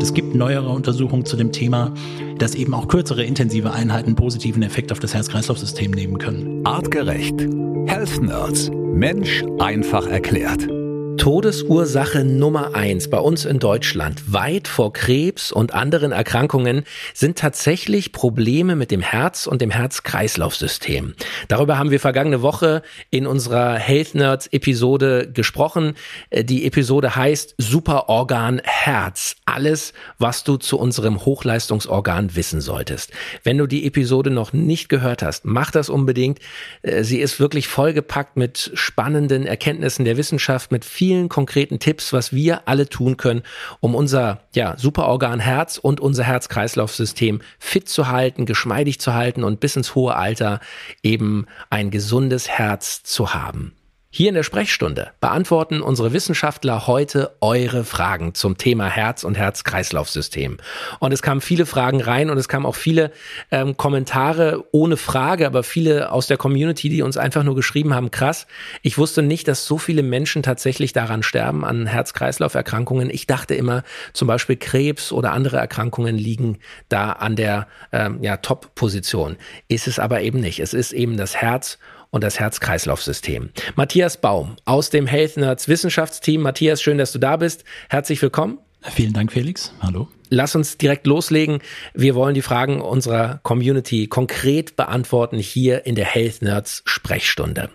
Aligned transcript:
Es 0.00 0.14
gibt 0.14 0.34
neuere 0.34 0.68
Untersuchungen 0.68 1.24
zu 1.24 1.36
dem 1.36 1.52
Thema, 1.52 1.92
dass 2.38 2.54
eben 2.54 2.74
auch 2.74 2.88
kürzere 2.88 3.24
intensive 3.24 3.72
Einheiten 3.72 4.14
positiven 4.14 4.62
Effekt 4.62 4.92
auf 4.92 5.00
das 5.00 5.14
Herz-Kreislauf-System 5.14 5.90
nehmen 5.90 6.18
können. 6.18 6.64
Artgerecht. 6.64 7.40
Health 7.86 8.20
Nerds. 8.20 8.70
Mensch 8.70 9.44
einfach 9.58 10.06
erklärt. 10.06 10.68
Todesursache 11.16 12.24
Nummer 12.24 12.74
eins 12.74 13.08
bei 13.08 13.18
uns 13.18 13.44
in 13.44 13.58
Deutschland, 13.58 14.32
weit 14.32 14.68
vor 14.68 14.92
Krebs 14.92 15.50
und 15.50 15.72
anderen 15.72 16.12
Erkrankungen, 16.12 16.84
sind 17.14 17.38
tatsächlich 17.38 18.12
Probleme 18.12 18.76
mit 18.76 18.90
dem 18.90 19.00
Herz 19.00 19.46
und 19.46 19.62
dem 19.62 19.70
Herz-Kreislauf-System. 19.70 21.14
Darüber 21.48 21.78
haben 21.78 21.90
wir 21.90 22.00
vergangene 22.00 22.42
Woche 22.42 22.82
in 23.10 23.26
unserer 23.26 23.74
Health 23.74 24.14
Nerds 24.14 24.46
Episode 24.48 25.30
gesprochen. 25.32 25.94
Äh, 26.30 26.44
die 26.44 26.66
Episode 26.66 27.16
heißt 27.16 27.54
Superorgan 27.58 28.60
Herz. 28.62 29.36
Alles, 29.46 29.94
was 30.18 30.44
du 30.44 30.58
zu 30.58 30.78
unserem 30.78 31.24
Hochleistungsorgan 31.24 32.36
wissen 32.36 32.60
solltest. 32.60 33.10
Wenn 33.42 33.58
du 33.58 33.66
die 33.66 33.86
Episode 33.86 34.30
noch 34.30 34.52
nicht 34.52 34.88
gehört 34.88 35.22
hast, 35.22 35.44
mach 35.44 35.70
das 35.70 35.88
unbedingt. 35.88 36.40
Äh, 36.82 37.04
sie 37.04 37.20
ist 37.20 37.40
wirklich 37.40 37.68
vollgepackt 37.68 38.36
mit 38.36 38.70
spannenden 38.74 39.46
Erkenntnissen 39.46 40.04
der 40.04 40.16
Wissenschaft, 40.16 40.72
mit 40.72 40.84
viel 40.84 41.05
vielen 41.06 41.28
konkreten 41.28 41.78
Tipps, 41.78 42.12
was 42.12 42.32
wir 42.32 42.66
alle 42.66 42.88
tun 42.88 43.16
können, 43.16 43.44
um 43.78 43.94
unser 43.94 44.40
ja, 44.56 44.74
Superorgan 44.76 45.38
Herz 45.38 45.78
und 45.78 46.00
unser 46.00 46.24
Herz-Kreislauf-System 46.24 47.42
fit 47.60 47.88
zu 47.88 48.08
halten, 48.08 48.44
geschmeidig 48.44 48.98
zu 48.98 49.14
halten 49.14 49.44
und 49.44 49.60
bis 49.60 49.76
ins 49.76 49.94
hohe 49.94 50.16
Alter 50.16 50.58
eben 51.04 51.46
ein 51.70 51.92
gesundes 51.92 52.48
Herz 52.48 53.04
zu 53.04 53.34
haben. 53.34 53.75
Hier 54.16 54.30
in 54.30 54.34
der 54.34 54.44
Sprechstunde 54.44 55.10
beantworten 55.20 55.82
unsere 55.82 56.14
Wissenschaftler 56.14 56.86
heute 56.86 57.36
eure 57.42 57.84
Fragen 57.84 58.32
zum 58.32 58.56
Thema 58.56 58.86
Herz 58.86 59.24
und 59.24 59.36
Herz-Kreislauf-System. 59.36 60.56
Und 61.00 61.12
es 61.12 61.20
kamen 61.20 61.42
viele 61.42 61.66
Fragen 61.66 62.00
rein 62.00 62.30
und 62.30 62.38
es 62.38 62.48
kamen 62.48 62.64
auch 62.64 62.76
viele 62.76 63.12
ähm, 63.50 63.76
Kommentare 63.76 64.64
ohne 64.72 64.96
Frage, 64.96 65.46
aber 65.46 65.62
viele 65.62 66.12
aus 66.12 66.28
der 66.28 66.38
Community, 66.38 66.88
die 66.88 67.02
uns 67.02 67.18
einfach 67.18 67.42
nur 67.42 67.54
geschrieben 67.54 67.92
haben, 67.92 68.10
krass, 68.10 68.46
ich 68.80 68.96
wusste 68.96 69.20
nicht, 69.20 69.48
dass 69.48 69.66
so 69.66 69.76
viele 69.76 70.02
Menschen 70.02 70.42
tatsächlich 70.42 70.94
daran 70.94 71.22
sterben, 71.22 71.62
an 71.62 71.84
Herz-Kreislauf-Erkrankungen. 71.84 73.10
Ich 73.10 73.26
dachte 73.26 73.54
immer, 73.54 73.82
zum 74.14 74.28
Beispiel 74.28 74.56
Krebs 74.56 75.12
oder 75.12 75.32
andere 75.32 75.58
Erkrankungen 75.58 76.16
liegen 76.16 76.56
da 76.88 77.12
an 77.12 77.36
der 77.36 77.66
ähm, 77.92 78.22
ja, 78.22 78.38
Top-Position. 78.38 79.36
Ist 79.68 79.86
es 79.86 79.98
aber 79.98 80.22
eben 80.22 80.40
nicht. 80.40 80.60
Es 80.60 80.72
ist 80.72 80.92
eben 80.92 81.18
das 81.18 81.36
Herz 81.36 81.78
und 82.16 82.24
das 82.24 82.40
Herz-Kreislauf-System. 82.40 83.50
Matthias 83.76 84.16
Baum 84.16 84.56
aus 84.64 84.88
dem 84.90 85.06
Health 85.06 85.36
Nerds 85.36 85.68
Wissenschaftsteam. 85.68 86.40
Matthias, 86.40 86.82
schön, 86.82 86.96
dass 86.96 87.12
du 87.12 87.18
da 87.18 87.36
bist. 87.36 87.64
Herzlich 87.90 88.20
willkommen. 88.22 88.58
Vielen 88.80 89.12
Dank, 89.12 89.32
Felix. 89.32 89.72
Hallo. 89.82 90.08
Lass 90.28 90.56
uns 90.56 90.78
direkt 90.78 91.06
loslegen. 91.06 91.60
Wir 91.94 92.14
wollen 92.14 92.34
die 92.34 92.42
Fragen 92.42 92.80
unserer 92.80 93.38
Community 93.42 94.06
konkret 94.06 94.76
beantworten 94.76 95.36
hier 95.38 95.86
in 95.86 95.94
der 95.94 96.06
Health 96.06 96.42
Nerds 96.42 96.82
Sprechstunde. 96.86 97.68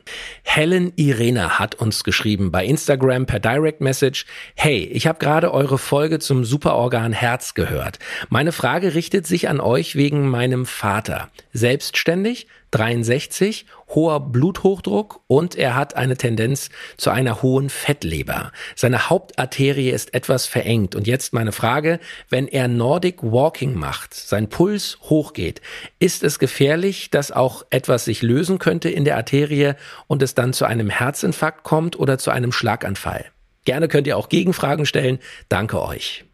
Helen 0.43 0.91
Irena 0.95 1.59
hat 1.59 1.75
uns 1.75 2.03
geschrieben 2.03 2.51
bei 2.51 2.65
Instagram 2.65 3.25
per 3.25 3.39
Direct 3.39 3.79
Message. 3.79 4.25
Hey, 4.55 4.83
ich 4.85 5.07
habe 5.07 5.19
gerade 5.19 5.53
eure 5.53 5.77
Folge 5.77 6.19
zum 6.19 6.43
Superorgan 6.43 7.13
Herz 7.13 7.53
gehört. 7.53 7.99
Meine 8.29 8.51
Frage 8.51 8.95
richtet 8.95 9.27
sich 9.27 9.47
an 9.49 9.59
euch 9.59 9.95
wegen 9.95 10.27
meinem 10.29 10.65
Vater. 10.65 11.29
Selbstständig, 11.53 12.47
63, 12.71 13.65
hoher 13.89 14.19
Bluthochdruck 14.19 15.21
und 15.27 15.55
er 15.55 15.75
hat 15.75 15.95
eine 15.95 16.17
Tendenz 16.17 16.69
zu 16.97 17.09
einer 17.09 17.41
hohen 17.41 17.69
Fettleber. 17.69 18.51
Seine 18.75 19.09
Hauptarterie 19.09 19.89
ist 19.89 20.13
etwas 20.13 20.45
verengt. 20.45 20.95
Und 20.95 21.07
jetzt 21.07 21.33
meine 21.33 21.51
Frage, 21.51 21.99
wenn 22.29 22.47
er 22.47 22.67
Nordic 22.67 23.21
Walking 23.21 23.75
macht, 23.75 24.13
sein 24.13 24.49
Puls 24.49 24.97
hochgeht, 25.03 25.61
ist 25.99 26.23
es 26.23 26.39
gefährlich, 26.39 27.09
dass 27.09 27.31
auch 27.31 27.63
etwas 27.69 28.05
sich 28.05 28.21
lösen 28.21 28.57
könnte 28.57 28.89
in 28.89 29.05
der 29.05 29.17
Arterie 29.17 29.73
und 30.07 30.23
es 30.23 30.33
dann 30.33 30.53
zu 30.53 30.65
einem 30.65 30.89
Herzinfarkt 30.89 31.63
kommt 31.63 31.99
oder 31.99 32.17
zu 32.17 32.31
einem 32.31 32.51
Schlaganfall? 32.51 33.25
Gerne 33.65 33.87
könnt 33.87 34.07
ihr 34.07 34.17
auch 34.17 34.29
Gegenfragen 34.29 34.85
stellen. 34.85 35.19
Danke 35.49 35.81
euch. 35.81 36.25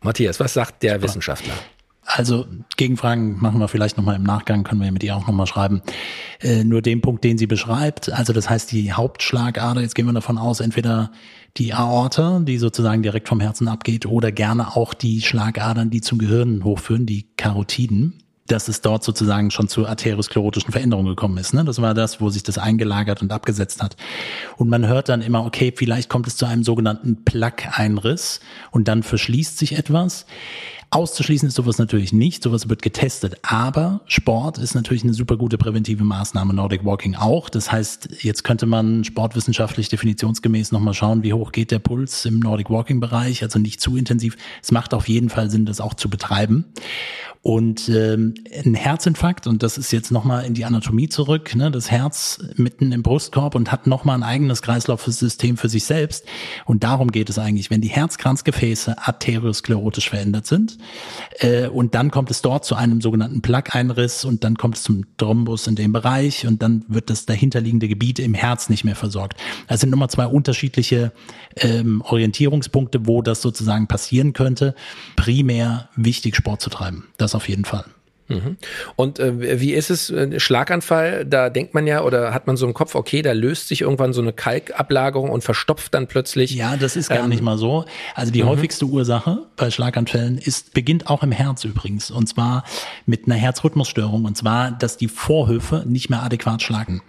Matthias, 0.00 0.40
was 0.40 0.52
sagt 0.52 0.82
der. 0.82 1.00
Wissenschaftler? 1.02 1.54
Also 2.06 2.46
Gegenfragen 2.76 3.40
machen 3.40 3.58
wir 3.58 3.68
vielleicht 3.68 3.96
nochmal 3.96 4.16
im 4.16 4.22
Nachgang, 4.22 4.62
können 4.62 4.80
wir 4.80 4.92
mit 4.92 5.02
ihr 5.02 5.16
auch 5.16 5.26
nochmal 5.26 5.46
schreiben. 5.46 5.82
Äh, 6.40 6.62
nur 6.62 6.80
den 6.80 7.00
Punkt, 7.00 7.24
den 7.24 7.36
sie 7.36 7.48
beschreibt, 7.48 8.12
also 8.12 8.32
das 8.32 8.48
heißt 8.48 8.70
die 8.70 8.92
Hauptschlagader, 8.92 9.80
jetzt 9.80 9.94
gehen 9.94 10.06
wir 10.06 10.12
davon 10.12 10.38
aus, 10.38 10.60
entweder 10.60 11.10
die 11.56 11.74
Aorta, 11.74 12.40
die 12.40 12.58
sozusagen 12.58 13.02
direkt 13.02 13.28
vom 13.28 13.40
Herzen 13.40 13.66
abgeht, 13.66 14.06
oder 14.06 14.30
gerne 14.30 14.76
auch 14.76 14.94
die 14.94 15.20
Schlagadern, 15.20 15.90
die 15.90 16.00
zum 16.00 16.18
Gehirn 16.18 16.62
hochführen, 16.62 17.06
die 17.06 17.26
Karotiden 17.36 18.22
dass 18.46 18.68
es 18.68 18.80
dort 18.80 19.04
sozusagen 19.04 19.50
schon 19.50 19.68
zu 19.68 19.86
arteriosklerotischen 19.86 20.72
Veränderungen 20.72 21.08
gekommen 21.08 21.38
ist. 21.38 21.52
Ne? 21.52 21.64
Das 21.64 21.80
war 21.82 21.94
das, 21.94 22.20
wo 22.20 22.28
sich 22.30 22.42
das 22.42 22.58
eingelagert 22.58 23.22
und 23.22 23.32
abgesetzt 23.32 23.82
hat. 23.82 23.96
Und 24.56 24.68
man 24.68 24.86
hört 24.86 25.08
dann 25.08 25.22
immer, 25.22 25.44
okay, 25.44 25.72
vielleicht 25.74 26.08
kommt 26.08 26.26
es 26.26 26.36
zu 26.36 26.46
einem 26.46 26.62
sogenannten 26.62 27.24
Plaque-Einriss 27.24 28.40
und 28.70 28.88
dann 28.88 29.02
verschließt 29.02 29.58
sich 29.58 29.76
etwas. 29.76 30.26
Auszuschließen 30.96 31.48
ist 31.48 31.56
sowas 31.56 31.76
natürlich 31.76 32.14
nicht, 32.14 32.42
sowas 32.42 32.70
wird 32.70 32.80
getestet, 32.80 33.36
aber 33.42 34.00
Sport 34.06 34.56
ist 34.56 34.74
natürlich 34.74 35.04
eine 35.04 35.12
super 35.12 35.36
gute 35.36 35.58
präventive 35.58 36.04
Maßnahme, 36.04 36.54
Nordic 36.54 36.86
Walking 36.86 37.16
auch. 37.16 37.50
Das 37.50 37.70
heißt, 37.70 38.22
jetzt 38.22 38.44
könnte 38.44 38.64
man 38.64 39.04
sportwissenschaftlich 39.04 39.90
definitionsgemäß 39.90 40.72
nochmal 40.72 40.94
schauen, 40.94 41.22
wie 41.22 41.34
hoch 41.34 41.52
geht 41.52 41.70
der 41.70 41.80
Puls 41.80 42.24
im 42.24 42.38
Nordic 42.38 42.70
Walking 42.70 42.98
Bereich, 42.98 43.42
also 43.42 43.58
nicht 43.58 43.82
zu 43.82 43.94
intensiv. 43.98 44.38
Es 44.62 44.72
macht 44.72 44.94
auf 44.94 45.06
jeden 45.06 45.28
Fall 45.28 45.50
Sinn, 45.50 45.66
das 45.66 45.82
auch 45.82 45.92
zu 45.92 46.08
betreiben. 46.08 46.64
Und 47.46 47.88
ähm, 47.90 48.34
ein 48.64 48.74
Herzinfarkt, 48.74 49.46
und 49.46 49.62
das 49.62 49.78
ist 49.78 49.92
jetzt 49.92 50.10
nochmal 50.10 50.44
in 50.46 50.54
die 50.54 50.64
Anatomie 50.64 51.08
zurück, 51.08 51.54
ne, 51.54 51.70
das 51.70 51.92
Herz 51.92 52.40
mitten 52.56 52.90
im 52.90 53.04
Brustkorb 53.04 53.54
und 53.54 53.70
hat 53.70 53.86
nochmal 53.86 54.16
ein 54.16 54.24
eigenes 54.24 54.62
Kreislaufsystem 54.62 55.56
für 55.56 55.68
sich 55.68 55.84
selbst. 55.84 56.24
Und 56.64 56.82
darum 56.82 57.12
geht 57.12 57.30
es 57.30 57.38
eigentlich, 57.38 57.70
wenn 57.70 57.80
die 57.80 57.86
Herzkranzgefäße 57.86 58.96
arteriosklerotisch 58.98 60.10
verändert 60.10 60.48
sind. 60.48 60.78
Äh, 61.38 61.68
und 61.68 61.94
dann 61.94 62.10
kommt 62.10 62.32
es 62.32 62.42
dort 62.42 62.64
zu 62.64 62.74
einem 62.74 63.00
sogenannten 63.00 63.42
Plaque-Einriss 63.42 64.24
und 64.24 64.42
dann 64.42 64.56
kommt 64.56 64.78
es 64.78 64.82
zum 64.82 65.04
Thrombus 65.16 65.68
in 65.68 65.76
dem 65.76 65.92
Bereich 65.92 66.48
und 66.48 66.62
dann 66.62 66.84
wird 66.88 67.10
das 67.10 67.26
dahinterliegende 67.26 67.86
Gebiet 67.86 68.18
im 68.18 68.34
Herz 68.34 68.68
nicht 68.70 68.82
mehr 68.82 68.96
versorgt. 68.96 69.38
Das 69.68 69.78
sind 69.78 69.90
nochmal 69.90 70.10
zwei 70.10 70.26
unterschiedliche 70.26 71.12
ähm, 71.54 72.02
Orientierungspunkte, 72.02 73.06
wo 73.06 73.22
das 73.22 73.40
sozusagen 73.40 73.86
passieren 73.86 74.32
könnte. 74.32 74.74
Primär 75.14 75.90
wichtig, 75.94 76.34
Sport 76.34 76.60
zu 76.60 76.70
treiben. 76.70 77.04
Das 77.18 77.35
auf 77.36 77.48
jeden 77.48 77.64
Fall. 77.64 77.84
Mhm. 78.28 78.56
Und 78.96 79.18
äh, 79.18 79.60
wie 79.60 79.72
ist 79.72 79.90
es, 79.90 80.10
äh, 80.10 80.40
Schlaganfall, 80.40 81.24
da 81.24 81.48
denkt 81.48 81.74
man 81.74 81.86
ja 81.86 82.02
oder 82.02 82.34
hat 82.34 82.46
man 82.46 82.56
so 82.56 82.66
im 82.66 82.74
Kopf, 82.74 82.94
okay, 82.94 83.22
da 83.22 83.32
löst 83.32 83.68
sich 83.68 83.82
irgendwann 83.82 84.12
so 84.12 84.20
eine 84.20 84.32
Kalkablagerung 84.32 85.30
und 85.30 85.44
verstopft 85.44 85.94
dann 85.94 86.08
plötzlich. 86.08 86.52
Ja, 86.52 86.76
das 86.76 86.96
ist 86.96 87.08
gar 87.08 87.20
ähm, 87.20 87.28
nicht 87.28 87.42
mal 87.42 87.56
so. 87.56 87.84
Also 88.14 88.32
die 88.32 88.42
mhm. 88.42 88.48
häufigste 88.48 88.86
Ursache 88.86 89.46
bei 89.56 89.70
Schlaganfällen 89.70 90.38
ist, 90.38 90.74
beginnt 90.74 91.08
auch 91.08 91.22
im 91.22 91.32
Herz 91.32 91.64
übrigens. 91.64 92.10
Und 92.10 92.26
zwar 92.26 92.64
mit 93.04 93.26
einer 93.26 93.36
Herzrhythmusstörung. 93.36 94.24
Und 94.24 94.36
zwar, 94.36 94.72
dass 94.72 94.96
die 94.96 95.08
Vorhöfe 95.08 95.84
nicht 95.86 96.10
mehr 96.10 96.22
adäquat 96.22 96.62
schlagen. 96.62 97.02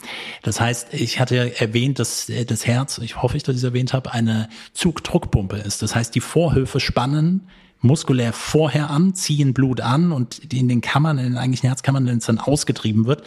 Das 0.44 0.62
heißt, 0.62 0.94
ich 0.94 1.20
hatte 1.20 1.60
erwähnt, 1.60 1.98
dass 1.98 2.30
äh, 2.30 2.46
das 2.46 2.68
Herz, 2.68 3.00
ich 3.00 3.22
hoffe, 3.22 3.38
dass 3.38 3.56
ich 3.56 3.62
das 3.62 3.64
erwähnt 3.64 3.94
habe, 3.94 4.12
eine 4.12 4.50
Zugdruckpumpe 4.74 5.58
ist. 5.58 5.82
Das 5.82 5.96
heißt, 5.96 6.14
die 6.14 6.22
Vorhöfe 6.22 6.80
spannen 6.80 7.48
muskulär 7.82 8.34
vorher 8.34 8.90
an, 8.90 9.14
ziehen 9.14 9.54
Blut 9.54 9.82
an 9.82 10.12
und 10.12 10.54
in 10.54 10.68
den 10.68 10.82
Kammern, 10.82 11.18
in 11.18 11.26
den 11.26 11.38
eigentlichen 11.38 11.68
Herzkammern, 11.68 12.06
wenn 12.06 12.18
es 12.18 12.26
dann 12.26 12.40
ausgetrieben 12.40 13.06
wird, 13.06 13.24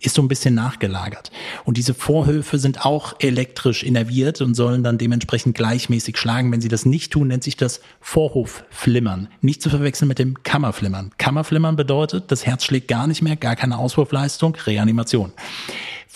ist 0.00 0.16
so 0.16 0.22
ein 0.22 0.28
bisschen 0.28 0.54
nachgelagert. 0.54 1.30
Und 1.64 1.76
diese 1.76 1.94
Vorhöfe 1.94 2.58
sind 2.58 2.84
auch 2.84 3.14
elektrisch 3.20 3.82
innerviert 3.82 4.40
und 4.40 4.54
sollen 4.54 4.82
dann 4.82 4.98
dementsprechend 4.98 5.56
gleichmäßig 5.56 6.18
schlagen. 6.18 6.52
Wenn 6.52 6.60
sie 6.60 6.68
das 6.68 6.84
nicht 6.84 7.12
tun, 7.12 7.28
nennt 7.28 7.44
sich 7.44 7.56
das 7.56 7.80
Vorhofflimmern. 8.00 9.28
Nicht 9.40 9.62
zu 9.62 9.70
verwechseln 9.70 10.08
mit 10.08 10.18
dem 10.18 10.42
Kammerflimmern. 10.42 11.12
Kammerflimmern 11.18 11.76
bedeutet, 11.76 12.24
das 12.28 12.44
Herz 12.44 12.64
schlägt 12.64 12.88
gar 12.88 13.06
nicht 13.06 13.22
mehr, 13.22 13.36
gar 13.36 13.56
keine 13.56 13.78
Auswurfleistung, 13.78 14.56
Reanimation. 14.66 15.32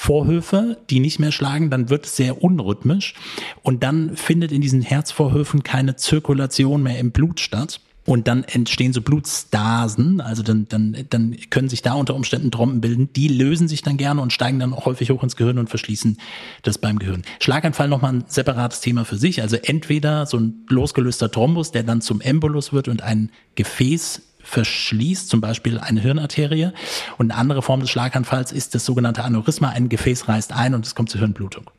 Vorhöfe, 0.00 0.78
die 0.90 1.00
nicht 1.00 1.18
mehr 1.18 1.32
schlagen, 1.32 1.70
dann 1.70 1.90
wird 1.90 2.06
es 2.06 2.14
sehr 2.14 2.40
unrhythmisch 2.40 3.14
und 3.62 3.82
dann 3.82 4.16
findet 4.16 4.52
in 4.52 4.60
diesen 4.60 4.80
Herzvorhöfen 4.80 5.64
keine 5.64 5.96
Zirkulation 5.96 6.84
mehr 6.84 7.00
im 7.00 7.10
Blut 7.10 7.40
statt. 7.40 7.80
Und 8.06 8.26
dann 8.28 8.44
entstehen 8.44 8.92
so 8.94 9.02
Blutstasen, 9.02 10.22
also 10.22 10.42
dann, 10.42 10.66
dann, 10.68 10.96
dann 11.10 11.36
können 11.50 11.68
sich 11.68 11.82
da 11.82 11.94
unter 11.94 12.14
Umständen 12.14 12.50
Trompen 12.52 12.80
bilden. 12.80 13.12
Die 13.12 13.26
lösen 13.28 13.66
sich 13.66 13.82
dann 13.82 13.96
gerne 13.98 14.22
und 14.22 14.32
steigen 14.32 14.60
dann 14.60 14.72
auch 14.72 14.86
häufig 14.86 15.10
hoch 15.10 15.22
ins 15.22 15.36
Gehirn 15.36 15.58
und 15.58 15.68
verschließen 15.68 16.16
das 16.62 16.78
beim 16.78 17.00
Gehirn. 17.00 17.22
Schlaganfall 17.40 17.88
nochmal 17.88 18.14
ein 18.14 18.24
separates 18.28 18.80
Thema 18.80 19.04
für 19.04 19.18
sich. 19.18 19.42
Also 19.42 19.56
entweder 19.56 20.24
so 20.26 20.38
ein 20.38 20.64
losgelöster 20.68 21.30
Thrombus, 21.30 21.72
der 21.72 21.82
dann 21.82 22.00
zum 22.00 22.22
Embolus 22.22 22.72
wird 22.72 22.86
und 22.86 23.02
ein 23.02 23.30
Gefäß 23.56 24.27
verschließt, 24.48 25.28
zum 25.28 25.40
Beispiel 25.40 25.78
eine 25.78 26.00
Hirnarterie. 26.00 26.72
Und 27.18 27.30
eine 27.30 27.40
andere 27.40 27.62
Form 27.62 27.80
des 27.80 27.90
Schlaganfalls 27.90 28.52
ist 28.52 28.74
das 28.74 28.84
sogenannte 28.84 29.24
Aneurysma. 29.24 29.68
Ein 29.70 29.88
Gefäß 29.88 30.28
reißt 30.28 30.52
ein 30.52 30.74
und 30.74 30.86
es 30.86 30.94
kommt 30.94 31.10
zur 31.10 31.20
Hirnblutung. 31.20 31.70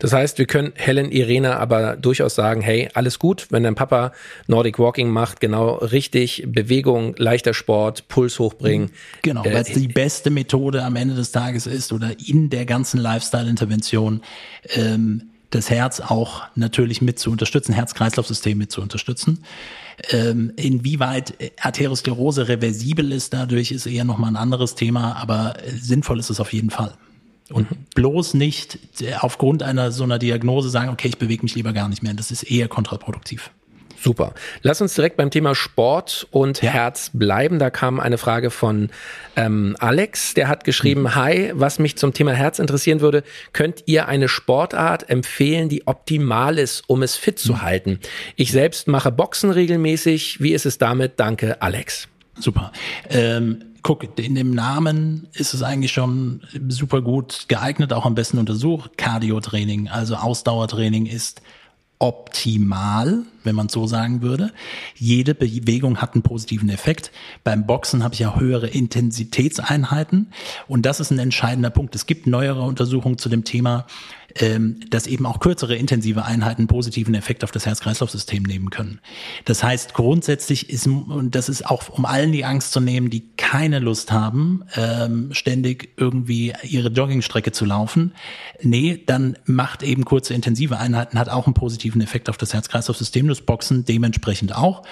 Das 0.00 0.12
heißt, 0.12 0.38
wir 0.38 0.46
können 0.46 0.72
Helen 0.74 1.12
Irena 1.12 1.56
aber 1.58 1.96
durchaus 1.96 2.34
sagen, 2.34 2.60
hey, 2.60 2.88
alles 2.94 3.18
gut, 3.18 3.46
wenn 3.50 3.62
dein 3.62 3.74
Papa 3.74 4.12
Nordic 4.46 4.78
Walking 4.78 5.08
macht, 5.08 5.40
genau 5.40 5.76
richtig, 5.76 6.44
Bewegung, 6.46 7.14
leichter 7.16 7.54
Sport, 7.54 8.08
Puls 8.08 8.38
hochbringen. 8.38 8.90
Genau, 9.22 9.44
äh, 9.44 9.54
weil 9.54 9.62
es 9.62 9.72
die 9.72 9.88
beste 9.88 10.30
Methode 10.30 10.82
am 10.82 10.96
Ende 10.96 11.14
des 11.14 11.30
Tages 11.32 11.66
ist 11.66 11.92
oder 11.92 12.10
in 12.26 12.50
der 12.50 12.66
ganzen 12.66 12.98
Lifestyle-Intervention 13.00 14.22
ähm, 14.74 15.30
das 15.54 15.70
Herz 15.70 16.00
auch 16.00 16.42
natürlich 16.54 17.00
mit 17.00 17.18
zu 17.18 17.30
unterstützen, 17.30 17.72
Herz-Kreislauf-System 17.72 18.58
mit 18.58 18.72
zu 18.72 18.80
unterstützen. 18.80 19.44
Ähm, 20.10 20.52
inwieweit 20.56 21.34
Arteriosklerose 21.60 22.48
reversibel 22.48 23.12
ist 23.12 23.32
dadurch, 23.32 23.70
ist 23.70 23.86
eher 23.86 24.04
nochmal 24.04 24.30
ein 24.30 24.36
anderes 24.36 24.74
Thema, 24.74 25.14
aber 25.16 25.54
sinnvoll 25.80 26.18
ist 26.18 26.30
es 26.30 26.40
auf 26.40 26.52
jeden 26.52 26.70
Fall. 26.70 26.94
Und 27.50 27.70
mhm. 27.70 27.76
bloß 27.94 28.34
nicht 28.34 28.78
aufgrund 29.20 29.62
einer 29.62 29.92
so 29.92 30.04
einer 30.04 30.18
Diagnose 30.18 30.70
sagen, 30.70 30.90
okay, 30.90 31.08
ich 31.08 31.18
bewege 31.18 31.42
mich 31.42 31.54
lieber 31.54 31.72
gar 31.72 31.88
nicht 31.88 32.02
mehr. 32.02 32.14
Das 32.14 32.30
ist 32.30 32.42
eher 32.42 32.68
kontraproduktiv. 32.68 33.50
Super. 34.04 34.34
Lass 34.60 34.82
uns 34.82 34.94
direkt 34.94 35.16
beim 35.16 35.30
Thema 35.30 35.54
Sport 35.54 36.26
und 36.30 36.60
ja. 36.60 36.70
Herz 36.72 37.10
bleiben. 37.14 37.58
Da 37.58 37.70
kam 37.70 38.00
eine 38.00 38.18
Frage 38.18 38.50
von 38.50 38.90
ähm, 39.34 39.76
Alex, 39.80 40.34
der 40.34 40.48
hat 40.48 40.64
geschrieben, 40.64 41.04
mhm. 41.04 41.14
hi, 41.14 41.52
was 41.54 41.78
mich 41.78 41.96
zum 41.96 42.12
Thema 42.12 42.32
Herz 42.32 42.58
interessieren 42.58 43.00
würde, 43.00 43.24
könnt 43.54 43.84
ihr 43.86 44.06
eine 44.06 44.28
Sportart 44.28 45.08
empfehlen, 45.08 45.70
die 45.70 45.86
optimal 45.86 46.58
ist, 46.58 46.82
um 46.86 47.02
es 47.02 47.16
fit 47.16 47.38
zu 47.38 47.54
mhm. 47.54 47.62
halten? 47.62 48.00
Ich 48.36 48.52
selbst 48.52 48.88
mache 48.88 49.10
Boxen 49.10 49.50
regelmäßig. 49.50 50.38
Wie 50.42 50.52
ist 50.52 50.66
es 50.66 50.76
damit? 50.76 51.14
Danke, 51.16 51.62
Alex. 51.62 52.06
Super. 52.38 52.72
Ähm 53.08 53.64
guck, 53.82 54.18
in 54.18 54.34
dem 54.34 54.50
Namen 54.50 55.28
ist 55.34 55.54
es 55.54 55.62
eigentlich 55.62 55.92
schon 55.92 56.40
super 56.68 57.02
gut 57.02 57.44
geeignet, 57.48 57.92
auch 57.92 58.06
am 58.06 58.14
besten 58.14 58.38
untersucht. 58.38 58.96
Cardio-Training, 58.96 59.88
also 59.88 60.16
Ausdauertraining 60.16 61.06
ist 61.06 61.42
optimal, 61.98 63.24
wenn 63.44 63.54
man 63.54 63.68
so 63.68 63.86
sagen 63.86 64.22
würde. 64.22 64.52
Jede 64.96 65.34
Bewegung 65.34 65.98
hat 65.98 66.14
einen 66.14 66.22
positiven 66.22 66.68
Effekt. 66.68 67.10
Beim 67.44 67.66
Boxen 67.66 68.02
habe 68.02 68.14
ich 68.14 68.20
ja 68.20 68.38
höhere 68.38 68.68
Intensitätseinheiten 68.68 70.32
und 70.66 70.86
das 70.86 71.00
ist 71.00 71.10
ein 71.10 71.18
entscheidender 71.18 71.70
Punkt. 71.70 71.94
Es 71.94 72.06
gibt 72.06 72.26
neuere 72.26 72.62
Untersuchungen 72.62 73.18
zu 73.18 73.28
dem 73.28 73.44
Thema, 73.44 73.86
ähm, 74.36 74.80
dass 74.90 75.06
eben 75.06 75.26
auch 75.26 75.38
kürzere 75.38 75.76
intensive 75.76 76.24
Einheiten 76.24 76.66
positiven 76.66 77.14
Effekt 77.14 77.44
auf 77.44 77.52
das 77.52 77.66
Herz-Kreislauf-System 77.66 78.42
nehmen 78.42 78.70
können. 78.70 79.00
Das 79.44 79.62
heißt, 79.62 79.94
grundsätzlich 79.94 80.70
ist, 80.70 80.86
und 80.86 81.34
das 81.34 81.48
ist 81.48 81.66
auch, 81.66 81.88
um 81.90 82.04
allen 82.04 82.32
die 82.32 82.44
Angst 82.44 82.72
zu 82.72 82.80
nehmen, 82.80 83.10
die 83.10 83.28
keine 83.36 83.78
Lust 83.78 84.10
haben, 84.10 84.64
ähm, 84.74 85.32
ständig 85.32 85.90
irgendwie 85.96 86.52
ihre 86.64 86.88
Joggingstrecke 86.88 87.52
zu 87.52 87.64
laufen. 87.64 88.12
Nee, 88.60 89.02
dann 89.06 89.36
macht 89.44 89.82
eben 89.82 90.04
kurze 90.04 90.34
intensive 90.34 90.78
Einheiten, 90.78 91.18
hat 91.18 91.28
auch 91.28 91.46
einen 91.46 91.54
positiven 91.54 92.00
Effekt 92.00 92.28
auf 92.28 92.36
das 92.36 92.54
Herz-Kreislauf-System, 92.54 93.28
das 93.34 93.44
Boxen 93.44 93.84
dementsprechend 93.84 94.54
auch. 94.54 94.82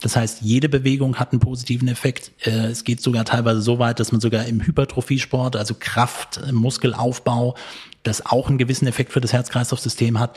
Das 0.00 0.16
heißt, 0.16 0.42
jede 0.42 0.68
Bewegung 0.68 1.16
hat 1.16 1.32
einen 1.32 1.40
positiven 1.40 1.88
Effekt. 1.88 2.32
Äh, 2.44 2.66
es 2.66 2.84
geht 2.84 3.00
sogar 3.00 3.24
teilweise 3.24 3.62
so 3.62 3.78
weit, 3.78 4.00
dass 4.00 4.12
man 4.12 4.20
sogar 4.20 4.46
im 4.46 4.60
Hypertrophiesport, 4.60 5.56
also 5.56 5.74
Kraft, 5.78 6.40
Muskelaufbau, 6.52 7.56
das 8.02 8.26
auch 8.26 8.48
einen 8.48 8.58
gewissen 8.58 8.86
Effekt 8.86 9.12
für 9.12 9.20
das 9.20 9.32
Herz-Kreislauf-System 9.32 10.18
hat. 10.18 10.36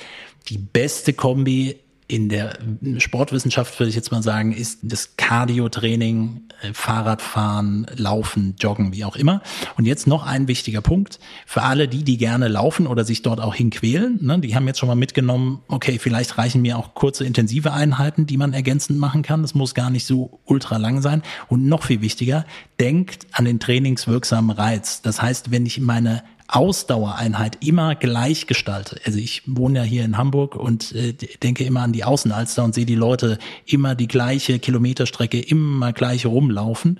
Die 0.49 0.57
beste 0.57 1.13
Kombi 1.13 1.79
in 2.07 2.29
der 2.29 2.59
Sportwissenschaft 2.97 3.79
würde 3.79 3.89
ich 3.89 3.95
jetzt 3.95 4.11
mal 4.11 4.21
sagen, 4.21 4.53
ist 4.53 4.79
das 4.83 5.17
Cardio-Training, 5.17 6.41
äh, 6.61 6.73
Fahrradfahren, 6.73 7.87
Laufen, 7.95 8.55
Joggen, 8.59 8.93
wie 8.93 9.03
auch 9.05 9.15
immer. 9.15 9.41
Und 9.75 9.85
jetzt 9.85 10.05
noch 10.05 10.23
ein 10.23 10.47
wichtiger 10.47 10.81
Punkt 10.81 11.19
für 11.47 11.63
alle 11.63 11.87
die, 11.87 12.03
die 12.03 12.17
gerne 12.17 12.47
laufen 12.47 12.85
oder 12.85 13.05
sich 13.05 13.23
dort 13.23 13.39
auch 13.39 13.55
hinquälen. 13.55 14.19
Ne, 14.21 14.39
die 14.39 14.55
haben 14.55 14.67
jetzt 14.67 14.79
schon 14.79 14.87
mal 14.87 14.95
mitgenommen, 14.95 15.63
okay, 15.67 15.97
vielleicht 15.97 16.37
reichen 16.37 16.61
mir 16.61 16.77
auch 16.77 16.93
kurze 16.93 17.25
intensive 17.25 17.73
Einheiten, 17.73 18.27
die 18.27 18.37
man 18.37 18.53
ergänzend 18.53 18.99
machen 18.99 19.23
kann. 19.23 19.41
Das 19.41 19.55
muss 19.55 19.73
gar 19.73 19.89
nicht 19.89 20.05
so 20.05 20.39
ultra 20.45 20.77
lang 20.77 21.01
sein. 21.01 21.23
Und 21.47 21.65
noch 21.65 21.83
viel 21.83 22.01
wichtiger, 22.01 22.45
denkt 22.79 23.25
an 23.31 23.45
den 23.45 23.59
trainingswirksamen 23.59 24.51
Reiz. 24.51 25.01
Das 25.01 25.23
heißt, 25.23 25.49
wenn 25.49 25.65
ich 25.65 25.79
meine 25.79 26.23
Ausdauereinheit 26.47 27.65
immer 27.65 27.95
gleich 27.95 28.45
gestalte. 28.45 28.99
Also 29.05 29.17
ich 29.17 29.43
wohne 29.45 29.79
ja 29.79 29.83
hier 29.83 30.05
in 30.05 30.17
Hamburg 30.17 30.55
und 30.55 30.91
äh, 30.93 31.13
denke 31.13 31.63
immer 31.63 31.81
an 31.81 31.91
die 31.91 32.03
Außenalster 32.03 32.63
und 32.63 32.75
sehe 32.75 32.85
die 32.85 32.95
Leute 32.95 33.39
immer 33.65 33.95
die 33.95 34.07
gleiche 34.07 34.59
Kilometerstrecke 34.59 35.39
immer 35.39 35.91
gleich 35.91 36.25
rumlaufen. 36.25 36.99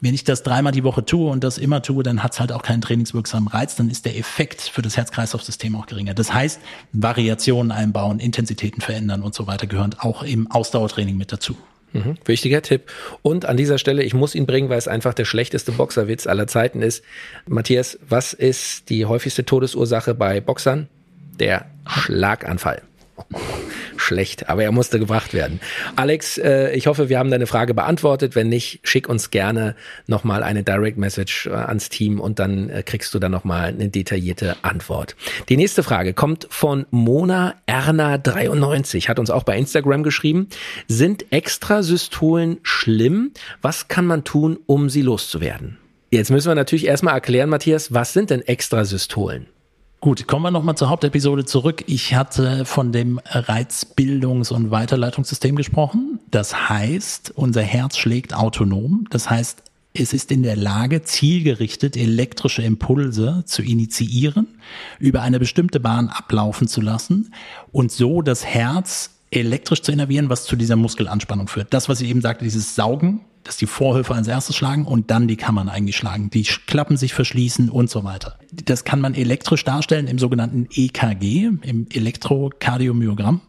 Wenn 0.00 0.14
ich 0.14 0.24
das 0.24 0.42
dreimal 0.42 0.72
die 0.72 0.84
Woche 0.84 1.04
tue 1.04 1.30
und 1.30 1.42
das 1.42 1.56
immer 1.56 1.80
tue, 1.80 2.02
dann 2.02 2.22
hat 2.22 2.34
es 2.34 2.40
halt 2.40 2.52
auch 2.52 2.62
keinen 2.62 2.82
trainingswirksamen 2.82 3.48
Reiz, 3.48 3.76
dann 3.76 3.88
ist 3.88 4.04
der 4.04 4.18
Effekt 4.18 4.60
für 4.60 4.82
das 4.82 4.96
Herz-Kreislauf-System 4.96 5.74
auch 5.74 5.86
geringer. 5.86 6.12
Das 6.12 6.34
heißt, 6.34 6.60
Variationen 6.92 7.72
einbauen, 7.72 8.20
Intensitäten 8.20 8.82
verändern 8.82 9.22
und 9.22 9.34
so 9.34 9.46
weiter 9.46 9.66
gehören 9.66 9.94
auch 9.98 10.22
im 10.22 10.50
Ausdauertraining 10.50 11.16
mit 11.16 11.32
dazu. 11.32 11.56
Mhm, 11.92 12.16
wichtiger 12.24 12.62
Tipp. 12.62 12.90
Und 13.22 13.46
an 13.46 13.56
dieser 13.56 13.78
Stelle, 13.78 14.02
ich 14.02 14.14
muss 14.14 14.34
ihn 14.34 14.46
bringen, 14.46 14.68
weil 14.68 14.78
es 14.78 14.88
einfach 14.88 15.14
der 15.14 15.24
schlechteste 15.24 15.72
Boxerwitz 15.72 16.26
aller 16.26 16.46
Zeiten 16.46 16.82
ist. 16.82 17.04
Matthias, 17.46 17.98
was 18.08 18.32
ist 18.32 18.90
die 18.90 19.06
häufigste 19.06 19.44
Todesursache 19.44 20.14
bei 20.14 20.40
Boxern? 20.40 20.88
Der 21.38 21.66
Schlaganfall 21.86 22.82
schlecht, 23.96 24.48
aber 24.48 24.62
er 24.62 24.72
musste 24.72 24.98
gebracht 24.98 25.34
werden. 25.34 25.60
Alex, 25.96 26.38
äh, 26.38 26.72
ich 26.72 26.86
hoffe, 26.86 27.08
wir 27.08 27.18
haben 27.18 27.30
deine 27.30 27.46
Frage 27.46 27.74
beantwortet. 27.74 28.34
Wenn 28.34 28.48
nicht, 28.48 28.80
schick 28.82 29.08
uns 29.08 29.30
gerne 29.30 29.74
nochmal 30.06 30.42
eine 30.42 30.62
Direct 30.62 30.98
Message 30.98 31.46
äh, 31.46 31.50
ans 31.50 31.88
Team 31.88 32.20
und 32.20 32.38
dann 32.38 32.68
äh, 32.70 32.82
kriegst 32.82 33.14
du 33.14 33.18
dann 33.18 33.32
nochmal 33.32 33.68
eine 33.68 33.88
detaillierte 33.88 34.56
Antwort. 34.62 35.16
Die 35.48 35.56
nächste 35.56 35.82
Frage 35.82 36.14
kommt 36.14 36.46
von 36.50 36.86
Mona 36.90 37.54
Erna 37.66 38.18
93, 38.18 39.08
hat 39.08 39.18
uns 39.18 39.30
auch 39.30 39.42
bei 39.42 39.56
Instagram 39.56 40.02
geschrieben. 40.02 40.48
Sind 40.88 41.32
Extrasystolen 41.32 42.58
schlimm? 42.62 43.32
Was 43.62 43.88
kann 43.88 44.06
man 44.06 44.24
tun, 44.24 44.58
um 44.66 44.88
sie 44.90 45.02
loszuwerden? 45.02 45.78
Jetzt 46.10 46.30
müssen 46.30 46.48
wir 46.48 46.54
natürlich 46.54 46.86
erstmal 46.86 47.14
erklären, 47.14 47.50
Matthias, 47.50 47.92
was 47.92 48.12
sind 48.12 48.30
denn 48.30 48.42
Extrasystolen? 48.42 49.46
Gut, 50.00 50.28
kommen 50.28 50.44
wir 50.44 50.50
nochmal 50.50 50.76
zur 50.76 50.90
Hauptepisode 50.90 51.46
zurück. 51.46 51.84
Ich 51.86 52.14
hatte 52.14 52.64
von 52.64 52.92
dem 52.92 53.18
Reizbildungs- 53.20 54.52
und 54.52 54.70
Weiterleitungssystem 54.70 55.56
gesprochen. 55.56 56.20
Das 56.30 56.68
heißt, 56.68 57.32
unser 57.34 57.62
Herz 57.62 57.96
schlägt 57.96 58.34
autonom. 58.34 59.06
Das 59.10 59.30
heißt, 59.30 59.62
es 59.94 60.12
ist 60.12 60.30
in 60.30 60.42
der 60.42 60.56
Lage, 60.56 61.02
zielgerichtet 61.02 61.96
elektrische 61.96 62.62
Impulse 62.62 63.42
zu 63.46 63.62
initiieren, 63.62 64.46
über 64.98 65.22
eine 65.22 65.38
bestimmte 65.38 65.80
Bahn 65.80 66.08
ablaufen 66.08 66.68
zu 66.68 66.82
lassen 66.82 67.32
und 67.72 67.90
so 67.90 68.20
das 68.20 68.44
Herz 68.44 69.10
elektrisch 69.30 69.82
zu 69.82 69.92
innervieren, 69.92 70.28
was 70.28 70.44
zu 70.44 70.56
dieser 70.56 70.76
Muskelanspannung 70.76 71.48
führt. 71.48 71.72
Das, 71.72 71.88
was 71.88 72.02
ich 72.02 72.10
eben 72.10 72.20
sagte, 72.20 72.44
dieses 72.44 72.74
Saugen, 72.74 73.22
dass 73.46 73.56
die 73.56 73.66
Vorhöfe 73.66 74.14
als 74.14 74.28
erstes 74.28 74.56
schlagen 74.56 74.84
und 74.84 75.10
dann 75.10 75.28
die 75.28 75.36
Kammern 75.36 75.68
eigentlich 75.68 75.96
schlagen. 75.96 76.30
Die 76.30 76.42
Klappen 76.42 76.96
sich 76.96 77.14
verschließen 77.14 77.70
und 77.70 77.90
so 77.90 78.04
weiter. 78.04 78.38
Das 78.50 78.84
kann 78.84 79.00
man 79.00 79.14
elektrisch 79.14 79.64
darstellen 79.64 80.06
im 80.06 80.18
sogenannten 80.18 80.68
EKG, 80.72 81.50
im 81.62 81.86
Elektrokardiomyogramm. 81.92 83.40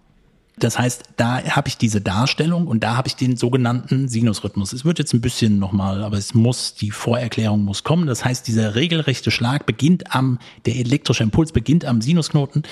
Das 0.59 0.79
heißt, 0.79 1.03
da 1.17 1.43
habe 1.55 1.67
ich 1.67 1.77
diese 1.77 2.01
Darstellung 2.01 2.67
und 2.67 2.83
da 2.83 2.97
habe 2.97 3.07
ich 3.07 3.15
den 3.15 3.37
sogenannten 3.37 4.07
Sinusrhythmus. 4.07 4.73
Es 4.73 4.85
wird 4.85 4.97
jetzt 4.97 5.13
ein 5.13 5.21
bisschen 5.21 5.59
nochmal, 5.59 6.03
aber 6.03 6.17
es 6.17 6.33
muss, 6.33 6.73
die 6.73 6.89
Vorerklärung 6.89 7.63
muss 7.63 7.83
kommen. 7.83 8.07
Das 8.07 8.25
heißt, 8.25 8.47
dieser 8.47 8.73
regelrechte 8.73 9.29
Schlag 9.29 9.67
beginnt 9.67 10.15
am, 10.15 10.39
der 10.65 10.77
elektrische 10.77 11.21
Impuls 11.21 11.51
beginnt 11.51 11.85
am 11.85 12.01
Sinusknoten 12.01 12.63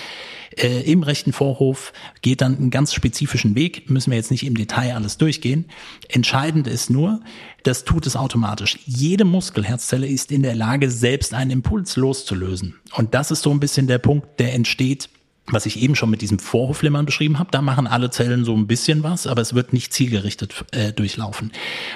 äh, 0.58 0.82
im 0.92 1.04
rechten 1.04 1.32
Vorhof, 1.32 1.94
geht 2.24 2.42
dann 2.42 2.58
einen 2.58 2.72
ganz 2.72 2.92
spezifischen 2.92 3.54
Weg, 3.54 3.88
müssen 3.90 4.10
wir 4.10 4.18
jetzt 4.18 4.32
nicht 4.32 4.46
im 4.46 4.56
Detail 4.56 4.96
alles 4.96 5.18
durchgehen. 5.20 5.66
Entscheidend 6.10 6.66
ist 6.68 6.90
nur, 6.90 7.22
das 7.62 7.84
tut 7.84 8.08
es 8.08 8.16
automatisch. 8.16 8.80
Jede 8.86 9.26
Muskelherzzelle 9.26 10.08
ist 10.08 10.32
in 10.32 10.42
der 10.42 10.56
Lage, 10.56 10.90
selbst 10.90 11.36
einen 11.36 11.52
Impuls 11.52 11.98
loszulösen. 11.98 12.76
Und 12.96 13.14
das 13.14 13.30
ist 13.30 13.44
so 13.44 13.52
ein 13.52 13.60
bisschen 13.60 13.86
der 13.86 14.00
Punkt, 14.00 14.40
der 14.40 14.56
entsteht 14.56 15.10
was 15.48 15.66
ich 15.66 15.80
eben 15.80 15.96
schon 15.96 16.10
mit 16.10 16.22
diesem 16.22 16.40
Vorhofflimmern 16.40 17.06
beschrieben 17.06 17.38
habe, 17.38 17.52
da 17.52 17.62
machen 17.62 17.86
alle 17.86 18.10
Zellen 18.10 18.46
so 18.46 18.56
ein 18.56 18.68
bisschen 18.68 19.04
was, 19.04 19.28
aber 19.28 19.42
es 19.42 19.54
wird 19.54 19.74
nicht 19.74 19.94
zielgerichtet 19.94 20.66
äh, 20.72 20.92
durchlaufen. 20.92 21.52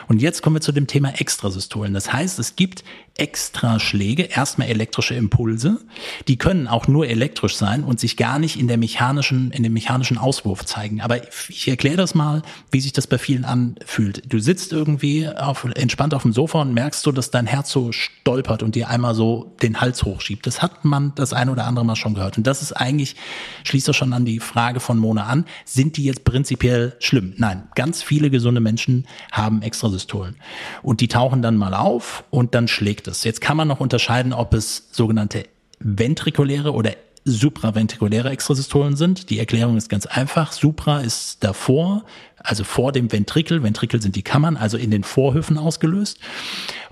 Und 0.08 0.22
jetzt 0.22 0.42
kommen 0.44 0.58
wir 0.58 0.62
zu 0.62 0.72
dem 0.72 0.88
Thema 0.88 1.20
Extrasystolen. 1.20 1.94
Das 1.94 2.14
heißt, 2.14 2.38
es 2.38 2.56
gibt 2.56 2.84
Extraschläge, 3.20 4.24
erstmal 4.24 4.70
elektrische 4.70 5.14
Impulse, 5.16 5.80
die 6.28 6.38
können 6.38 6.68
auch 6.68 6.88
nur 6.88 7.08
elektrisch 7.08 7.56
sein 7.56 7.84
und 7.84 8.00
sich 8.00 8.18
gar 8.18 8.40
nicht 8.40 8.60
in 8.60 8.68
der 8.68 8.78
mechanischen, 8.78 9.52
in 9.52 9.64
dem 9.64 9.74
mechanischen 9.74 10.18
Auswurf 10.18 10.66
zeigen. 10.66 11.02
Aber 11.02 11.22
ich 11.50 11.68
erkläre 11.68 11.98
das 11.98 12.16
mal, 12.16 12.42
wie 12.72 12.82
sich 12.82 12.94
das 12.94 13.08
bei 13.08 13.18
vielen 13.18 13.46
anfühlt. 13.46 14.24
Du 14.32 14.40
sitzt 14.40 14.72
irgendwie 14.72 15.28
auf, 15.28 15.66
entspannt 15.76 16.14
auf 16.14 16.24
dem 16.24 16.34
Sofa 16.34 16.62
und 16.62 16.74
merkst 16.74 17.02
so, 17.02 17.12
dass 17.12 17.32
dein 17.32 17.46
Herz 17.46 17.72
so 17.72 17.92
stolpert 17.92 18.64
und 18.64 18.76
dir 18.76 18.90
einmal 18.90 19.16
so 19.16 19.56
den 19.62 19.82
Hals 19.82 20.04
hochschiebt. 20.04 20.48
Das 20.48 20.62
hat 20.62 20.86
man 20.86 21.14
das 21.16 21.34
ein 21.34 21.50
oder 21.50 21.66
andere 21.66 21.86
Mal 21.86 21.96
schon 21.96 22.14
gehört. 22.14 22.38
Und 22.38 22.48
das 22.48 22.62
ist 22.62 22.74
eigentlich 22.74 23.16
schließt 23.64 23.88
das 23.88 23.96
schon 23.96 24.14
an 24.14 24.26
die 24.26 24.40
Frage 24.40 24.80
von 24.80 24.98
Mona 24.98 25.26
an. 25.26 25.46
Sind 25.66 25.98
die 25.98 26.06
jetzt 26.06 26.24
prinzipiell 26.24 26.96
schlimm? 27.00 27.34
Nein, 27.38 27.68
ganz 27.76 28.02
viele 28.02 28.30
gesunde 28.30 28.62
Menschen 28.62 29.06
haben 29.32 29.62
Extrasystolen. 29.62 30.36
Und 30.82 31.02
die 31.02 31.08
tauchen 31.08 31.42
dann 31.42 31.58
mal 31.58 31.74
auf 31.74 32.24
und 32.30 32.56
dann 32.56 32.68
schlägt 32.68 33.08
es. 33.10 33.24
Jetzt 33.24 33.42
kann 33.42 33.58
man 33.58 33.68
noch 33.68 33.80
unterscheiden, 33.80 34.34
ob 34.34 34.54
es 34.54 34.88
sogenannte 34.92 35.44
ventrikuläre 35.80 36.74
oder 36.74 36.94
supraventrikuläre 37.26 38.30
Extrasystolen 38.30 38.96
sind. 38.96 39.30
Die 39.30 39.40
Erklärung 39.40 39.78
ist 39.78 39.90
ganz 39.90 40.06
einfach. 40.06 40.52
Supra 40.52 41.02
ist 41.02 41.44
davor, 41.44 42.06
also 42.38 42.64
vor 42.64 42.92
dem 42.92 43.12
Ventrikel. 43.12 43.62
Ventrikel 43.64 44.02
sind 44.02 44.16
die 44.16 44.24
Kammern, 44.24 44.58
also 44.58 44.78
in 44.78 44.92
den 44.92 45.04
Vorhöfen 45.04 45.58
ausgelöst. 45.58 46.20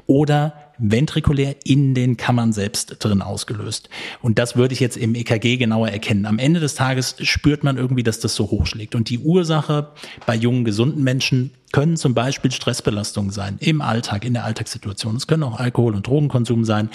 Oder 0.05 0.66
ventrikulär 0.77 1.55
in 1.63 1.93
den 1.93 2.17
Kammern 2.17 2.53
selbst 2.53 2.97
drin 2.99 3.21
ausgelöst. 3.21 3.89
Und 4.21 4.39
das 4.39 4.55
würde 4.55 4.73
ich 4.73 4.79
jetzt 4.79 4.97
im 4.97 5.15
EKG 5.15 5.57
genauer 5.57 5.89
erkennen. 5.89 6.25
Am 6.25 6.39
Ende 6.39 6.59
des 6.59 6.75
Tages 6.75 7.15
spürt 7.21 7.63
man 7.63 7.77
irgendwie, 7.77 8.03
dass 8.03 8.19
das 8.19 8.35
so 8.35 8.49
hochschlägt. 8.49 8.95
Und 8.95 9.09
die 9.09 9.19
Ursache 9.19 9.91
bei 10.25 10.35
jungen, 10.35 10.65
gesunden 10.65 11.03
Menschen 11.03 11.51
können 11.71 11.97
zum 11.97 12.13
Beispiel 12.13 12.51
Stressbelastungen 12.51 13.31
sein 13.31 13.57
im 13.59 13.81
Alltag, 13.81 14.23
in 14.23 14.33
der 14.33 14.45
Alltagssituation. 14.45 15.15
Es 15.15 15.27
können 15.27 15.43
auch 15.43 15.59
Alkohol- 15.59 15.95
und 15.95 16.07
Drogenkonsum 16.07 16.63
sein. 16.63 16.89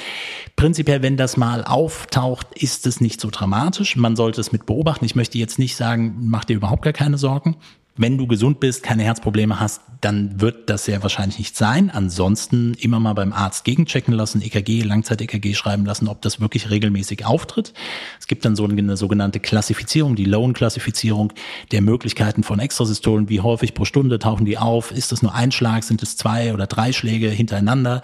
Prinzipiell, 0.57 1.03
wenn 1.03 1.17
das 1.17 1.37
mal 1.37 1.63
auftaucht, 1.65 2.47
ist 2.55 2.87
es 2.87 3.01
nicht 3.01 3.21
so 3.21 3.29
dramatisch. 3.31 3.97
Man 3.97 4.17
sollte 4.17 4.41
es 4.41 4.53
mit 4.53 4.65
beobachten. 4.67 5.05
Ich 5.05 5.15
möchte 5.15 5.39
jetzt 5.39 5.59
nicht 5.59 5.77
sagen, 5.77 6.17
mach 6.21 6.45
dir 6.45 6.57
überhaupt 6.57 6.83
gar 6.83 6.95
keine 6.95 7.19
Sorgen. 7.19 7.57
Wenn 7.95 8.17
du 8.17 8.27
gesund 8.27 8.59
bist, 8.59 8.83
keine 8.83 9.03
Herzprobleme 9.03 9.61
hast, 9.61 9.83
dann 10.01 10.41
wird 10.41 10.71
das 10.71 10.87
sehr 10.87 11.03
wahrscheinlich 11.03 11.39
nicht 11.39 11.57
sein. 11.59 11.91
Ansonsten 11.91 12.73
immer 12.81 12.99
mal 13.01 13.13
beim 13.13 13.35
Arzt 13.35 13.67
gegenchecken 13.67 14.15
lassen, 14.15 14.41
EKG, 14.41 14.81
Langzeit-EKG 14.81 15.53
schreiben 15.53 15.85
lassen, 15.85 16.09
ob 16.09 16.23
das 16.23 16.41
wirklich 16.41 16.71
regelmäßig 16.71 17.27
auftritt. 17.27 17.75
Es 18.19 18.27
gibt 18.27 18.47
dann 18.47 18.57
so 18.57 18.65
eine 18.65 18.97
sogenannte 18.97 19.41
Klassifizierung, 19.41 20.17
die 20.17 20.25
Lone-Klassifizierung 20.25 21.35
der 21.71 21.83
Möglichkeiten 21.83 22.45
von 22.45 22.61
Extrasystolen. 22.61 23.29
Wie 23.29 23.41
häufig 23.41 23.75
pro 23.75 23.85
Stunde 23.85 24.19
tauchen 24.19 24.47
die 24.47 24.57
auf? 24.57 24.91
Ist 24.91 25.13
das 25.13 25.21
nur 25.21 25.35
ein 25.35 25.53
Schlag? 25.53 25.85
Sind 25.85 26.03
es 26.03 26.17
zwei 26.17 26.55
oder 26.55 26.67
drei 26.67 26.93
Schläge 26.93 27.29
hintereinander? 27.29 28.01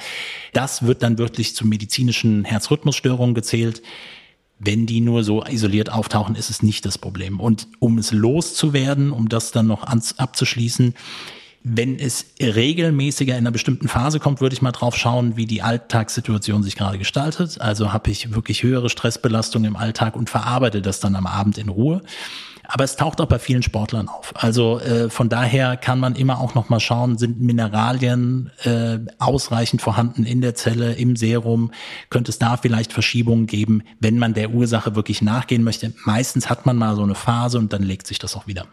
Das 0.53 0.87
wird 0.87 1.03
dann 1.03 1.17
wirklich 1.17 1.57
zu 1.57 1.67
medizinischen 1.67 2.45
Herzrhythmusstörungen 2.45 3.35
gezählt. 3.35 3.81
Wenn 4.59 4.87
die 4.87 5.01
nur 5.01 5.23
so 5.23 5.45
isoliert 5.45 5.93
auftauchen, 5.93 6.35
ist 6.35 6.51
es 6.51 6.63
nicht 6.63 6.85
das 6.85 6.99
Problem. 6.99 7.39
Und 7.39 7.69
um 7.79 7.99
es 7.99 8.13
loszuwerden, 8.13 9.13
um 9.13 9.29
das 9.29 9.53
dann 9.53 9.67
noch 9.67 9.85
abzuschließen, 9.85 10.95
wenn 11.65 11.99
es 11.99 12.27
regelmäßiger 12.41 13.35
in 13.35 13.39
einer 13.39 13.51
bestimmten 13.51 13.89
Phase 13.89 14.21
kommt, 14.21 14.41
würde 14.41 14.55
ich 14.55 14.63
mal 14.63 14.73
drauf 14.73 14.97
schauen, 14.97 15.37
wie 15.37 15.47
die 15.47 15.63
Alltagssituation 15.63 16.63
sich 16.63 16.77
gerade 16.77 16.99
gestaltet. 16.99 17.61
Also 17.61 17.93
habe 17.93 18.11
ich 18.11 18.35
wirklich 18.35 18.63
höhere 18.63 18.89
Stressbelastung 18.89 19.65
im 19.65 19.77
Alltag 19.77 20.17
und 20.17 20.31
verarbeite 20.31 20.81
das 20.81 21.01
dann 21.01 21.17
am 21.17 21.27
Abend 21.27 21.59
in 21.59 21.69
Ruhe. 21.69 22.03
Aber 22.71 22.85
es 22.85 22.97
taucht 22.97 23.21
auch 23.23 23.27
bei 23.27 23.39
vielen 23.39 23.63
Sportlern 23.63 24.09
auf. 24.09 24.35
Also 24.35 24.79
äh, 24.79 25.09
von 25.09 25.31
daher 25.31 25.79
kann 25.79 25.99
man 25.99 26.15
immer 26.15 26.39
auch 26.39 26.55
noch 26.55 26.69
mal 26.69 26.81
schauen, 26.81 27.17
sind 27.17 27.41
Mineralien 27.41 28.51
äh, 28.63 28.99
ausreichend 29.19 29.81
vorhanden 29.81 30.25
in 30.25 30.43
der 30.43 30.55
Zelle, 30.55 30.93
im 30.93 31.17
Serum? 31.17 31.73
Könnte 32.11 32.31
es 32.31 32.39
da 32.39 32.59
vielleicht 32.59 32.93
Verschiebungen 32.93 33.47
geben, 33.47 33.83
wenn 34.01 34.19
man 34.19 34.35
der 34.35 34.51
Ursache 34.51 34.95
wirklich 34.95 35.23
nachgehen 35.23 35.65
möchte? 35.65 35.95
Meistens 36.05 36.51
hat 36.51 36.67
man 36.67 36.77
mal 36.77 36.95
so 36.95 37.03
eine 37.03 37.15
Phase 37.15 37.59
und 37.59 37.73
dann 37.73 37.83
legt 37.83 38.07
sich 38.07 38.19
das 38.19 38.37
auch 38.37 38.47
wieder. 38.47 38.67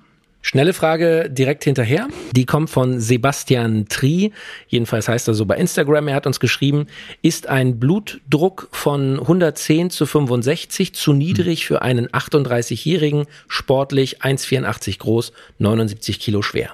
Schnelle 0.47 0.73
Frage 0.73 1.27
direkt 1.27 1.63
hinterher. 1.63 2.07
Die 2.35 2.45
kommt 2.45 2.69
von 2.69 2.99
Sebastian 2.99 3.87
Tri. 3.89 4.31
Jedenfalls 4.67 5.07
heißt 5.07 5.27
er 5.27 5.33
so 5.33 5.47
bei 5.47 5.57
Instagram. 5.57 6.07
Er 6.07 6.13
hat 6.13 6.27
uns 6.27 6.39
geschrieben, 6.39 6.85
ist 7.23 7.49
ein 7.49 7.79
Blutdruck 7.79 8.67
von 8.71 9.19
110 9.19 9.89
zu 9.89 10.05
65 10.05 10.93
zu 10.93 11.13
niedrig 11.13 11.65
für 11.65 11.81
einen 11.81 12.09
38-Jährigen, 12.09 13.25
sportlich, 13.47 14.21
1,84 14.21 14.99
groß, 14.99 15.33
79 15.57 16.19
Kilo 16.19 16.43
schwer. 16.43 16.73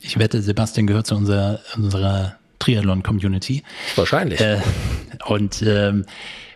Ich 0.00 0.18
wette, 0.18 0.42
Sebastian 0.42 0.88
gehört 0.88 1.06
zu 1.06 1.14
unserer, 1.14 1.60
unserer 1.76 2.34
Triathlon-Community. 2.58 3.62
Wahrscheinlich. 3.94 4.40
Äh, 4.40 4.58
und 5.26 5.62
ähm, 5.64 6.06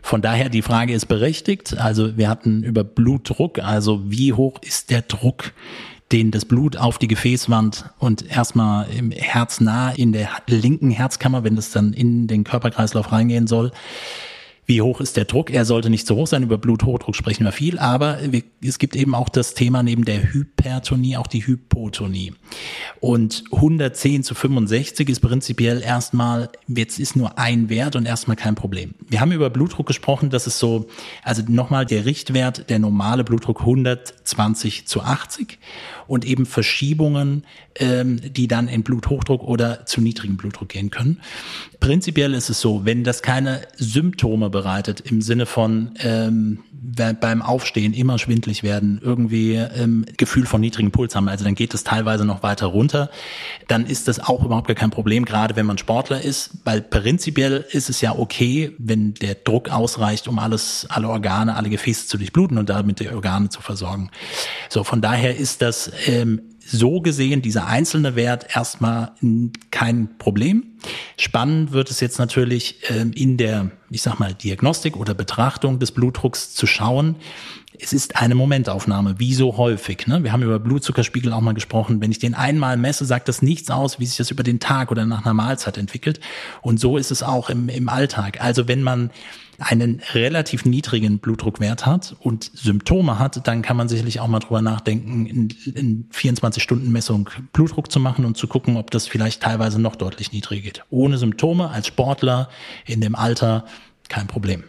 von 0.03 0.21
daher, 0.21 0.49
die 0.49 0.63
Frage 0.63 0.95
ist 0.95 1.07
berechtigt. 1.07 1.79
Also 1.79 2.17
wir 2.17 2.29
hatten 2.29 2.65
über 2.65 2.83
Blutdruck, 2.83 3.61
also 3.61 4.03
wie 4.11 4.33
hoch 4.33 4.59
ist 4.63 4.91
der 4.91 5.03
Druck 5.03 5.53
den 6.13 6.31
das 6.31 6.45
Blut 6.45 6.77
auf 6.77 6.99
die 6.99 7.09
Gefäßwand 7.09 7.91
und 7.99 8.29
erstmal 8.29 8.91
im 8.91 9.11
Herz 9.11 9.61
nah 9.61 9.91
in 9.91 10.13
der 10.13 10.29
linken 10.47 10.91
Herzkammer, 10.91 11.45
wenn 11.45 11.57
das 11.57 11.71
dann 11.71 11.93
in 11.93 12.27
den 12.27 12.45
Körperkreislauf 12.45 13.13
reingehen 13.13 13.47
soll, 13.47 13.71
wie 14.71 14.83
hoch 14.83 15.01
ist 15.01 15.17
der 15.17 15.25
Druck? 15.25 15.51
Er 15.51 15.65
sollte 15.65 15.91
nicht 15.91 16.07
zu 16.07 16.15
hoch 16.15 16.29
sein. 16.29 16.45
Über 16.45 16.57
Bluthochdruck 16.57 17.17
sprechen 17.17 17.45
wir 17.45 17.51
viel, 17.51 17.77
aber 17.81 18.19
es 18.65 18.79
gibt 18.79 18.95
eben 18.95 19.17
auch 19.17 19.29
das 19.29 19.55
Thema 19.55 19.83
neben 19.83 20.05
der 20.05 20.33
Hypertonie 20.33 21.17
auch 21.17 21.27
die 21.27 21.45
Hypotonie. 21.45 22.35
Und 23.01 23.43
110 23.51 24.23
zu 24.23 24.37
65 24.37 25.09
ist 25.09 25.21
prinzipiell 25.21 25.83
erstmal, 25.83 26.51
jetzt 26.69 27.01
ist 27.01 27.17
nur 27.17 27.37
ein 27.37 27.69
Wert 27.69 27.97
und 27.97 28.07
erstmal 28.07 28.37
kein 28.37 28.55
Problem. 28.55 28.95
Wir 29.09 29.21
haben 29.21 29.33
über 29.33 29.51
Blutdruck 29.51 29.87
gesprochen, 29.87 30.31
das 30.31 30.47
ist 30.47 30.61
so, 30.61 30.87
also 31.25 31.43
nochmal 31.49 31.85
der 31.85 32.05
Richtwert, 32.05 32.71
der 32.71 32.79
normale 32.79 33.25
Blutdruck 33.25 33.63
120 33.63 34.87
zu 34.87 35.03
80 35.03 35.59
und 36.07 36.25
eben 36.25 36.47
Verschiebungen, 36.47 37.45
ähm, 37.77 38.21
die 38.21 38.47
dann 38.47 38.69
in 38.69 38.83
Bluthochdruck 38.83 39.43
oder 39.43 39.87
zu 39.87 40.01
niedrigem 40.01 40.37
Blutdruck 40.37 40.69
gehen 40.69 40.91
können. 40.91 41.21
Prinzipiell 41.81 42.35
ist 42.35 42.51
es 42.51 42.61
so, 42.61 42.85
wenn 42.85 43.05
das 43.05 43.23
keine 43.23 43.63
Symptome 43.77 44.51
bereitet 44.61 45.01
im 45.01 45.23
Sinne 45.23 45.47
von 45.47 45.93
ähm, 46.01 46.59
beim 46.73 47.41
Aufstehen 47.41 47.95
immer 47.95 48.19
schwindlig 48.19 48.63
werden, 48.63 49.01
irgendwie 49.03 49.55
ähm, 49.55 50.05
Gefühl 50.19 50.45
von 50.45 50.61
niedrigem 50.61 50.91
Puls 50.91 51.15
haben, 51.15 51.29
also 51.29 51.45
dann 51.45 51.55
geht 51.55 51.73
es 51.73 51.83
teilweise 51.83 52.27
noch 52.27 52.43
weiter 52.43 52.67
runter, 52.67 53.11
dann 53.69 53.87
ist 53.87 54.07
das 54.07 54.21
auch 54.21 54.45
überhaupt 54.45 54.67
gar 54.67 54.75
kein 54.75 54.91
Problem, 54.91 55.25
gerade 55.25 55.57
wenn 55.57 55.65
man 55.65 55.79
Sportler 55.79 56.21
ist, 56.21 56.59
weil 56.65 56.83
prinzipiell 56.83 57.65
ist 57.71 57.89
es 57.89 58.03
ja 58.03 58.15
okay, 58.19 58.75
wenn 58.77 59.15
der 59.15 59.35
Druck 59.35 59.71
ausreicht, 59.71 60.29
um 60.29 60.39
alles, 60.39 60.87
alle 60.91 61.09
Organe, 61.09 61.57
alle 61.57 61.71
Gefäße 61.71 62.07
zu 62.07 62.19
durchbluten 62.19 62.59
und 62.59 62.69
damit 62.69 63.01
die 63.01 63.09
Organe 63.09 63.49
zu 63.49 63.63
versorgen. 63.63 64.11
So, 64.69 64.85
von 64.85 65.01
daher 65.01 65.39
ist 65.39 65.63
das 65.63 65.91
ähm, 66.07 66.43
so 66.71 67.01
gesehen 67.01 67.43
dieser 67.43 67.67
einzelne 67.67 68.17
Wert 68.17 68.47
erstmal 68.55 69.13
kein 69.71 70.17
Problem. 70.19 70.65
Spannend 71.19 71.73
wird 71.73 71.91
es 71.91 72.01
jetzt 72.01 72.19
natürlich 72.19 72.77
ähm, 72.89 73.13
in 73.13 73.37
der, 73.37 73.71
ich 73.91 74.03
sag 74.03 74.19
mal, 74.19 74.35
Diagnostik 74.35 74.97
oder 74.97 75.15
Betrachtung 75.15 75.79
des 75.79 75.93
Blutdrucks 75.93 76.55
zu 76.55 76.67
schauen. 76.67 77.17
Es 77.79 77.93
ist 77.93 78.17
eine 78.17 78.35
Momentaufnahme, 78.35 79.19
wie 79.19 79.35
so 79.35 79.57
häufig. 79.57 80.07
Ne? 80.07 80.23
Wir 80.23 80.33
haben 80.33 80.43
über 80.43 80.59
Blutzuckerspiegel 80.59 81.33
auch 81.33 81.41
mal 81.41 81.55
gesprochen. 81.55 82.01
Wenn 82.01 82.11
ich 82.11 82.19
den 82.19 82.35
einmal 82.35 82.77
messe, 82.77 83.05
sagt 83.05 83.29
das 83.29 83.43
nichts 83.43 83.71
aus, 83.71 83.99
wie 83.99 84.07
sich 84.07 84.19
das 84.19 84.31
über 84.31 84.43
den 84.43 84.61
Tag 84.61 84.91
oder 84.91 85.07
nach 85.07 85.25
einer 85.25 85.35
Mahlzeit 85.35 85.79
entwickelt. 85.79 86.21
Und 86.63 86.79
so 86.79 86.99
ist 86.99 87.11
es 87.11 87.23
auch 87.23 87.49
im, 87.51 87.69
im 87.69 87.89
Alltag. 87.89 88.41
Also 88.41 88.69
wenn 88.69 88.83
man 88.83 89.11
einen 89.61 90.01
relativ 90.15 90.65
niedrigen 90.65 91.19
Blutdruckwert 91.19 91.87
hat 91.87 92.17
und 92.19 92.51
Symptome 92.55 93.19
hat, 93.19 93.47
dann 93.47 93.63
kann 93.63 93.77
man 93.77 93.89
sicherlich 93.89 94.19
auch 94.21 94.27
mal 94.27 94.41
drüber 94.41 94.63
nachdenken, 94.63 95.27
in, 95.27 95.49
in 95.75 96.07
24 96.11 96.63
Stunden 96.63 96.91
Messung 96.91 97.29
Blutdruck 97.53 97.93
zu 97.93 98.01
machen 98.01 98.25
und 98.25 98.37
zu 98.37 98.49
gucken, 98.49 98.77
ob 98.77 98.91
das 98.91 99.07
vielleicht 99.07 99.43
teilweise 99.43 99.81
noch 99.81 99.97
deutlich 99.97 100.33
niedriger 100.33 100.63
geht. 100.63 100.85
Ohne 100.91 101.19
Symptome 101.19 101.71
als 101.71 101.87
Sportler 101.87 102.49
in 102.87 103.01
dem 103.01 103.15
Alter 103.15 103.65
kein 104.09 104.27
Problem. 104.27 104.65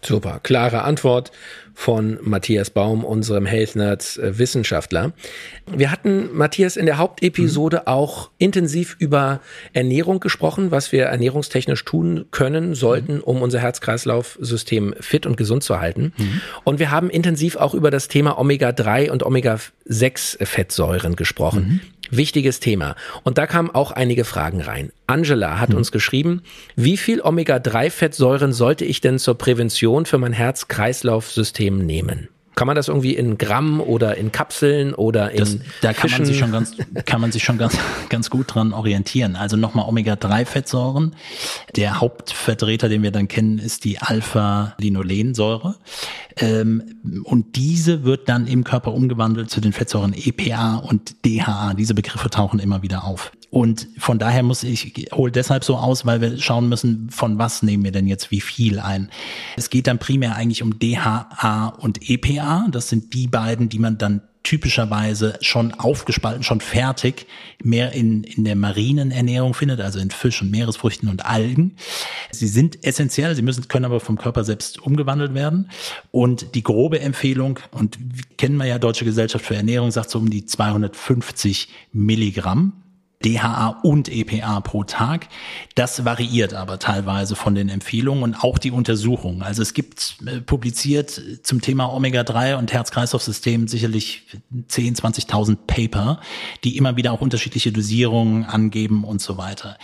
Super, 0.00 0.38
klare 0.42 0.82
Antwort 0.82 1.32
von 1.74 2.18
Matthias 2.22 2.70
Baum, 2.70 3.04
unserem 3.04 3.46
Health 3.46 3.76
Nerds 3.76 4.16
äh, 4.16 4.38
Wissenschaftler. 4.38 5.12
Wir 5.66 5.90
hatten, 5.92 6.36
Matthias, 6.36 6.76
in 6.76 6.86
der 6.86 6.98
Hauptepisode 6.98 7.78
mhm. 7.78 7.86
auch 7.86 8.30
intensiv 8.38 8.96
über 8.98 9.40
Ernährung 9.72 10.18
gesprochen, 10.20 10.70
was 10.70 10.90
wir 10.92 11.04
ernährungstechnisch 11.06 11.84
tun 11.84 12.26
können, 12.30 12.74
sollten, 12.74 13.16
mhm. 13.16 13.22
um 13.22 13.42
unser 13.42 13.60
Herz-Kreislauf-System 13.60 14.94
fit 15.00 15.26
und 15.26 15.36
gesund 15.36 15.62
zu 15.62 15.80
halten. 15.80 16.12
Mhm. 16.16 16.40
Und 16.64 16.78
wir 16.80 16.90
haben 16.90 17.10
intensiv 17.10 17.56
auch 17.56 17.74
über 17.74 17.92
das 17.92 18.08
Thema 18.08 18.38
Omega-3 18.38 19.10
und 19.10 19.24
Omega-6-Fettsäuren 19.24 21.14
gesprochen. 21.16 21.80
Wichtiges 22.10 22.60
Thema. 22.60 22.96
Und 23.22 23.38
da 23.38 23.46
kamen 23.46 23.70
auch 23.70 23.90
einige 23.90 24.24
Fragen 24.24 24.60
rein. 24.60 24.92
Angela 25.06 25.58
hat 25.60 25.70
mhm. 25.70 25.76
uns 25.76 25.92
geschrieben, 25.92 26.42
wie 26.76 26.96
viel 26.96 27.20
Omega-3-Fettsäuren 27.20 28.52
sollte 28.52 28.84
ich 28.84 29.00
denn 29.00 29.18
zur 29.18 29.36
Prävention 29.36 30.06
für 30.06 30.18
mein 30.18 30.32
Herz-Kreislauf-System 30.32 31.78
nehmen? 31.78 32.28
Kann 32.58 32.66
man 32.66 32.74
das 32.74 32.88
irgendwie 32.88 33.14
in 33.14 33.38
Gramm 33.38 33.80
oder 33.80 34.16
in 34.16 34.32
Kapseln 34.32 34.92
oder 34.92 35.30
in 35.30 35.38
das, 35.38 35.58
Da 35.80 35.92
kann 35.92 36.10
Fischen? 36.10 36.18
man 36.18 36.26
sich 36.26 36.38
schon 36.40 36.50
ganz, 36.50 36.76
kann 37.04 37.20
man 37.20 37.30
sich 37.30 37.44
schon 37.44 37.56
ganz, 37.56 37.78
ganz 38.08 38.30
gut 38.30 38.52
dran 38.52 38.72
orientieren. 38.72 39.36
Also 39.36 39.56
nochmal 39.56 39.88
Omega-3-Fettsäuren. 39.88 41.14
Der 41.76 42.00
Hauptvertreter, 42.00 42.88
den 42.88 43.04
wir 43.04 43.12
dann 43.12 43.28
kennen, 43.28 43.60
ist 43.60 43.84
die 43.84 44.00
Alpha-Linolensäure. 44.00 45.76
Ähm, 46.36 46.96
und 47.22 47.54
diese 47.54 48.02
wird 48.02 48.28
dann 48.28 48.48
im 48.48 48.64
Körper 48.64 48.92
umgewandelt 48.92 49.50
zu 49.50 49.60
den 49.60 49.72
Fettsäuren 49.72 50.12
EPA 50.12 50.78
und 50.78 51.24
DHA. 51.24 51.74
Diese 51.74 51.94
Begriffe 51.94 52.28
tauchen 52.28 52.58
immer 52.58 52.82
wieder 52.82 53.04
auf. 53.04 53.30
Und 53.50 53.88
von 53.96 54.18
daher 54.18 54.42
muss 54.42 54.62
ich, 54.62 55.08
hole 55.12 55.32
deshalb 55.32 55.64
so 55.64 55.76
aus, 55.76 56.04
weil 56.04 56.20
wir 56.20 56.38
schauen 56.38 56.68
müssen, 56.68 57.08
von 57.10 57.38
was 57.38 57.62
nehmen 57.62 57.82
wir 57.82 57.92
denn 57.92 58.06
jetzt 58.06 58.30
wie 58.30 58.42
viel 58.42 58.78
ein. 58.78 59.08
Es 59.56 59.70
geht 59.70 59.86
dann 59.86 59.98
primär 59.98 60.36
eigentlich 60.36 60.62
um 60.62 60.78
DHA 60.78 61.68
und 61.78 62.10
EPA. 62.10 62.47
Das 62.70 62.88
sind 62.88 63.14
die 63.14 63.26
beiden, 63.26 63.68
die 63.68 63.78
man 63.78 63.98
dann 63.98 64.22
typischerweise 64.42 65.36
schon 65.42 65.74
aufgespalten, 65.74 66.42
schon 66.42 66.60
fertig, 66.60 67.26
mehr 67.62 67.92
in, 67.92 68.24
in 68.24 68.44
der 68.44 68.56
marinen 68.56 69.10
Ernährung 69.10 69.52
findet, 69.52 69.80
also 69.80 69.98
in 69.98 70.10
Fisch 70.10 70.40
und 70.40 70.50
Meeresfrüchten 70.50 71.08
und 71.10 71.26
Algen. 71.26 71.76
Sie 72.30 72.46
sind 72.46 72.82
essentiell, 72.82 73.34
sie 73.34 73.42
müssen, 73.42 73.68
können 73.68 73.84
aber 73.84 74.00
vom 74.00 74.16
Körper 74.16 74.44
selbst 74.44 74.80
umgewandelt 74.80 75.34
werden. 75.34 75.68
Und 76.12 76.54
die 76.54 76.62
grobe 76.62 77.00
Empfehlung, 77.00 77.58
und 77.72 77.98
kennen 78.38 78.56
wir 78.56 78.64
ja 78.64 78.78
Deutsche 78.78 79.04
Gesellschaft 79.04 79.44
für 79.44 79.56
Ernährung, 79.56 79.90
sagt 79.90 80.08
so 80.08 80.18
um 80.18 80.30
die 80.30 80.46
250 80.46 81.68
Milligramm 81.92 82.72
DHA 83.24 83.80
und 83.82 84.08
EPA 84.08 84.60
pro 84.60 84.84
Tag. 84.84 85.28
Das 85.74 86.04
variiert 86.04 86.54
aber 86.54 86.78
teilweise 86.78 87.34
von 87.34 87.54
den 87.54 87.68
Empfehlungen 87.68 88.22
und 88.22 88.36
auch 88.36 88.58
die 88.58 88.70
Untersuchungen. 88.70 89.42
Also 89.42 89.62
es 89.62 89.74
gibt 89.74 90.18
äh, 90.24 90.40
publiziert 90.40 91.20
zum 91.42 91.60
Thema 91.60 91.92
Omega-3 91.92 92.56
und 92.56 92.72
Herz-Kreislauf-System 92.72 93.66
sicherlich 93.66 94.22
10, 94.68 94.94
20.000 94.94 95.56
Paper, 95.66 96.20
die 96.62 96.76
immer 96.76 96.96
wieder 96.96 97.12
auch 97.12 97.20
unterschiedliche 97.20 97.72
Dosierungen 97.72 98.44
angeben 98.44 99.02
und 99.02 99.20
so 99.20 99.36
weiter. 99.36 99.78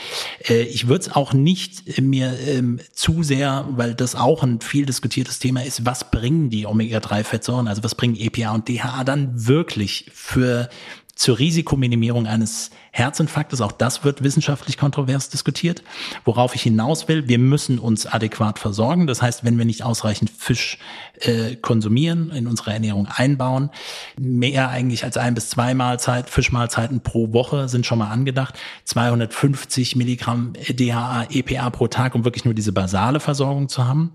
Äh, 0.48 0.62
ich 0.62 0.86
würde 0.86 1.02
es 1.02 1.12
auch 1.12 1.32
nicht 1.32 2.00
mir 2.00 2.38
ähm, 2.46 2.78
zu 2.92 3.24
sehr, 3.24 3.66
weil 3.70 3.94
das 3.94 4.14
auch 4.14 4.44
ein 4.44 4.60
viel 4.60 4.86
diskutiertes 4.86 5.40
Thema 5.40 5.64
ist, 5.64 5.84
was 5.84 6.10
bringen 6.12 6.50
die 6.50 6.66
Omega-3-Fettsäuren, 6.66 7.66
also 7.66 7.82
was 7.82 7.96
bringen 7.96 8.14
EPA 8.16 8.52
und 8.52 8.68
DHA 8.68 9.02
dann 9.02 9.46
wirklich 9.46 10.06
für 10.12 10.68
zur 11.16 11.38
Risikominimierung 11.38 12.26
eines 12.26 12.70
Herzinfarktes. 12.94 13.60
Auch 13.60 13.72
das 13.72 14.04
wird 14.04 14.22
wissenschaftlich 14.22 14.78
kontrovers 14.78 15.28
diskutiert. 15.28 15.82
Worauf 16.24 16.54
ich 16.54 16.62
hinaus 16.62 17.08
will, 17.08 17.26
wir 17.26 17.40
müssen 17.40 17.80
uns 17.80 18.06
adäquat 18.06 18.60
versorgen. 18.60 19.08
Das 19.08 19.20
heißt, 19.20 19.42
wenn 19.42 19.58
wir 19.58 19.64
nicht 19.64 19.82
ausreichend 19.82 20.30
Fisch 20.30 20.78
äh, 21.20 21.56
konsumieren, 21.56 22.30
in 22.30 22.46
unsere 22.46 22.72
Ernährung 22.72 23.08
einbauen, 23.08 23.70
mehr 24.16 24.68
eigentlich 24.68 25.02
als 25.02 25.16
ein 25.16 25.34
bis 25.34 25.50
zwei 25.50 25.74
Mahlzeit, 25.74 26.30
Fischmahlzeiten 26.30 27.00
pro 27.00 27.32
Woche 27.32 27.68
sind 27.68 27.84
schon 27.84 27.98
mal 27.98 28.10
angedacht. 28.10 28.56
250 28.84 29.96
Milligramm 29.96 30.52
DHA, 30.68 31.26
EPA 31.30 31.70
pro 31.70 31.88
Tag, 31.88 32.14
um 32.14 32.24
wirklich 32.24 32.44
nur 32.44 32.54
diese 32.54 32.70
basale 32.70 33.18
Versorgung 33.18 33.68
zu 33.68 33.88
haben. 33.88 34.12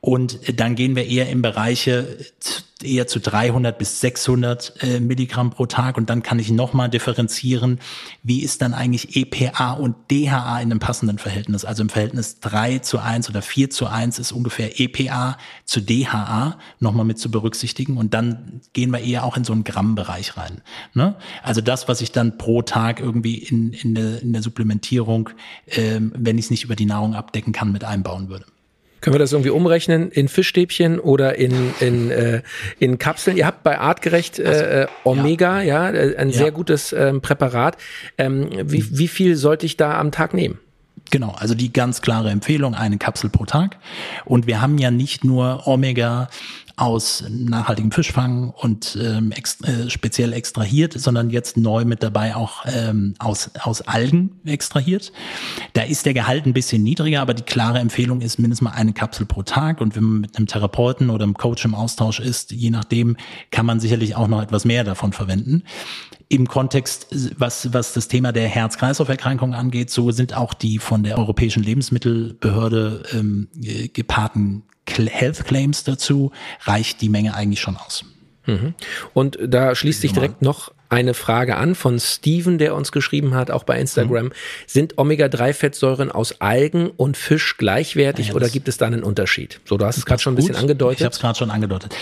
Und 0.00 0.58
dann 0.58 0.74
gehen 0.74 0.96
wir 0.96 1.06
eher 1.06 1.28
in 1.28 1.42
Bereiche 1.42 2.18
eher 2.82 3.06
zu 3.06 3.20
300 3.20 3.78
bis 3.78 4.00
600 4.00 4.74
äh, 4.82 5.00
Milligramm 5.00 5.50
pro 5.50 5.66
Tag 5.66 5.96
und 5.96 6.10
dann 6.10 6.22
kann 6.22 6.38
ich 6.38 6.50
nochmal 6.50 6.90
differenzieren, 6.90 7.80
wie 8.26 8.42
ist 8.42 8.60
dann 8.60 8.74
eigentlich 8.74 9.14
EPA 9.14 9.72
und 9.74 9.94
DHA 10.10 10.60
in 10.60 10.72
einem 10.72 10.80
passenden 10.80 11.18
Verhältnis. 11.18 11.64
Also 11.64 11.82
im 11.84 11.88
Verhältnis 11.88 12.40
3 12.40 12.80
zu 12.80 12.98
1 12.98 13.30
oder 13.30 13.40
4 13.40 13.70
zu 13.70 13.86
1 13.86 14.18
ist 14.18 14.32
ungefähr 14.32 14.80
EPA 14.80 15.38
zu 15.64 15.80
DHA 15.80 16.58
nochmal 16.80 17.04
mit 17.04 17.20
zu 17.20 17.30
berücksichtigen 17.30 17.96
und 17.96 18.14
dann 18.14 18.60
gehen 18.72 18.90
wir 18.90 18.98
eher 18.98 19.22
auch 19.22 19.36
in 19.36 19.44
so 19.44 19.52
einen 19.52 19.62
Grammbereich 19.62 20.36
rein. 20.36 20.60
Ne? 20.92 21.14
Also 21.44 21.60
das, 21.60 21.86
was 21.86 22.00
ich 22.00 22.10
dann 22.10 22.36
pro 22.36 22.62
Tag 22.62 22.98
irgendwie 22.98 23.36
in, 23.36 23.72
in, 23.72 23.94
der, 23.94 24.20
in 24.20 24.32
der 24.32 24.42
Supplementierung, 24.42 25.30
ähm, 25.68 26.12
wenn 26.16 26.36
ich 26.36 26.46
es 26.46 26.50
nicht 26.50 26.64
über 26.64 26.74
die 26.74 26.86
Nahrung 26.86 27.14
abdecken 27.14 27.52
kann, 27.52 27.70
mit 27.70 27.84
einbauen 27.84 28.28
würde. 28.28 28.46
Können 29.06 29.14
wir 29.14 29.20
das 29.20 29.30
irgendwie 29.30 29.50
umrechnen 29.50 30.10
in 30.10 30.26
Fischstäbchen 30.26 30.98
oder 30.98 31.36
in, 31.36 31.72
in, 31.78 32.10
äh, 32.10 32.42
in 32.80 32.98
Kapseln? 32.98 33.36
Ihr 33.36 33.46
habt 33.46 33.62
bei 33.62 33.78
Artgerecht 33.78 34.40
äh, 34.40 34.44
also, 34.44 34.64
äh, 34.64 34.86
Omega, 35.04 35.62
ja, 35.62 35.92
ja 35.92 35.94
äh, 35.94 36.16
ein 36.16 36.30
ja. 36.30 36.38
sehr 36.38 36.50
gutes 36.50 36.92
ähm, 36.92 37.20
Präparat. 37.20 37.76
Ähm, 38.18 38.48
wie, 38.64 38.98
wie 38.98 39.06
viel 39.06 39.36
sollte 39.36 39.64
ich 39.64 39.76
da 39.76 39.96
am 39.96 40.10
Tag 40.10 40.34
nehmen? 40.34 40.58
Genau, 41.10 41.34
also 41.38 41.54
die 41.54 41.72
ganz 41.72 42.02
klare 42.02 42.30
Empfehlung, 42.30 42.74
eine 42.74 42.98
Kapsel 42.98 43.30
pro 43.30 43.44
Tag. 43.44 43.78
Und 44.24 44.46
wir 44.46 44.60
haben 44.60 44.78
ja 44.78 44.90
nicht 44.90 45.24
nur 45.24 45.66
Omega 45.66 46.28
aus 46.76 47.24
nachhaltigem 47.30 47.90
Fischfang 47.90 48.50
und 48.50 48.98
ähm, 49.00 49.32
ex 49.32 49.62
äh, 49.62 49.88
speziell 49.88 50.34
extrahiert, 50.34 50.92
sondern 50.92 51.30
jetzt 51.30 51.56
neu 51.56 51.86
mit 51.86 52.02
dabei 52.02 52.36
auch 52.36 52.66
ähm, 52.66 53.14
aus, 53.18 53.50
aus 53.62 53.80
Algen 53.80 54.38
extrahiert. 54.44 55.10
Da 55.72 55.82
ist 55.82 56.04
der 56.04 56.12
Gehalt 56.12 56.44
ein 56.44 56.52
bisschen 56.52 56.82
niedriger, 56.82 57.22
aber 57.22 57.32
die 57.32 57.44
klare 57.44 57.78
Empfehlung 57.78 58.20
ist 58.20 58.38
mindestens 58.38 58.64
mal 58.64 58.76
eine 58.76 58.92
Kapsel 58.92 59.24
pro 59.24 59.42
Tag. 59.42 59.80
Und 59.80 59.96
wenn 59.96 60.04
man 60.04 60.20
mit 60.20 60.36
einem 60.36 60.46
Therapeuten 60.46 61.08
oder 61.08 61.24
einem 61.24 61.34
Coach 61.34 61.64
im 61.64 61.74
Austausch 61.74 62.20
ist, 62.20 62.52
je 62.52 62.70
nachdem, 62.70 63.16
kann 63.50 63.64
man 63.64 63.80
sicherlich 63.80 64.14
auch 64.14 64.28
noch 64.28 64.42
etwas 64.42 64.66
mehr 64.66 64.84
davon 64.84 65.14
verwenden 65.14 65.62
im 66.28 66.48
Kontext, 66.48 67.06
was, 67.38 67.72
was 67.72 67.92
das 67.92 68.08
Thema 68.08 68.32
der 68.32 68.48
Herz-Kreislauf-Erkrankungen 68.48 69.54
angeht, 69.54 69.90
so 69.90 70.10
sind 70.10 70.36
auch 70.36 70.54
die 70.54 70.78
von 70.78 71.04
der 71.04 71.18
Europäischen 71.18 71.62
Lebensmittelbehörde 71.62 73.02
ähm, 73.12 73.48
gepaarten 73.92 74.64
Health 74.88 75.44
Claims 75.44 75.84
dazu, 75.84 76.32
reicht 76.62 77.00
die 77.00 77.08
Menge 77.08 77.34
eigentlich 77.34 77.60
schon 77.60 77.76
aus. 77.76 78.04
Mhm. 78.46 78.74
Und 79.14 79.38
da 79.40 79.74
schließt 79.74 80.00
sich 80.00 80.12
direkt 80.12 80.42
noch 80.42 80.72
eine 80.88 81.14
Frage 81.14 81.56
an 81.56 81.74
von 81.74 81.98
Steven, 81.98 82.58
der 82.58 82.74
uns 82.74 82.92
geschrieben 82.92 83.34
hat, 83.34 83.50
auch 83.50 83.64
bei 83.64 83.78
Instagram. 83.78 84.26
Mhm. 84.26 84.32
Sind 84.66 84.98
Omega-3-Fettsäuren 84.98 86.10
aus 86.10 86.40
Algen 86.40 86.88
und 86.90 87.16
Fisch 87.16 87.56
gleichwertig 87.56 88.28
ja, 88.28 88.34
oder 88.34 88.48
gibt 88.48 88.68
es 88.68 88.76
da 88.76 88.86
einen 88.86 89.02
Unterschied? 89.02 89.60
So, 89.64 89.76
du 89.76 89.84
hast 89.84 89.98
es 89.98 90.06
gerade 90.06 90.22
schon 90.22 90.34
ein 90.34 90.36
bisschen 90.36 90.56
angedeutet. 90.56 91.00
Ich 91.00 91.04
habe 91.04 91.12
es 91.12 91.20
gerade 91.20 91.38
schon 91.38 91.50
angedeutet. 91.50 91.94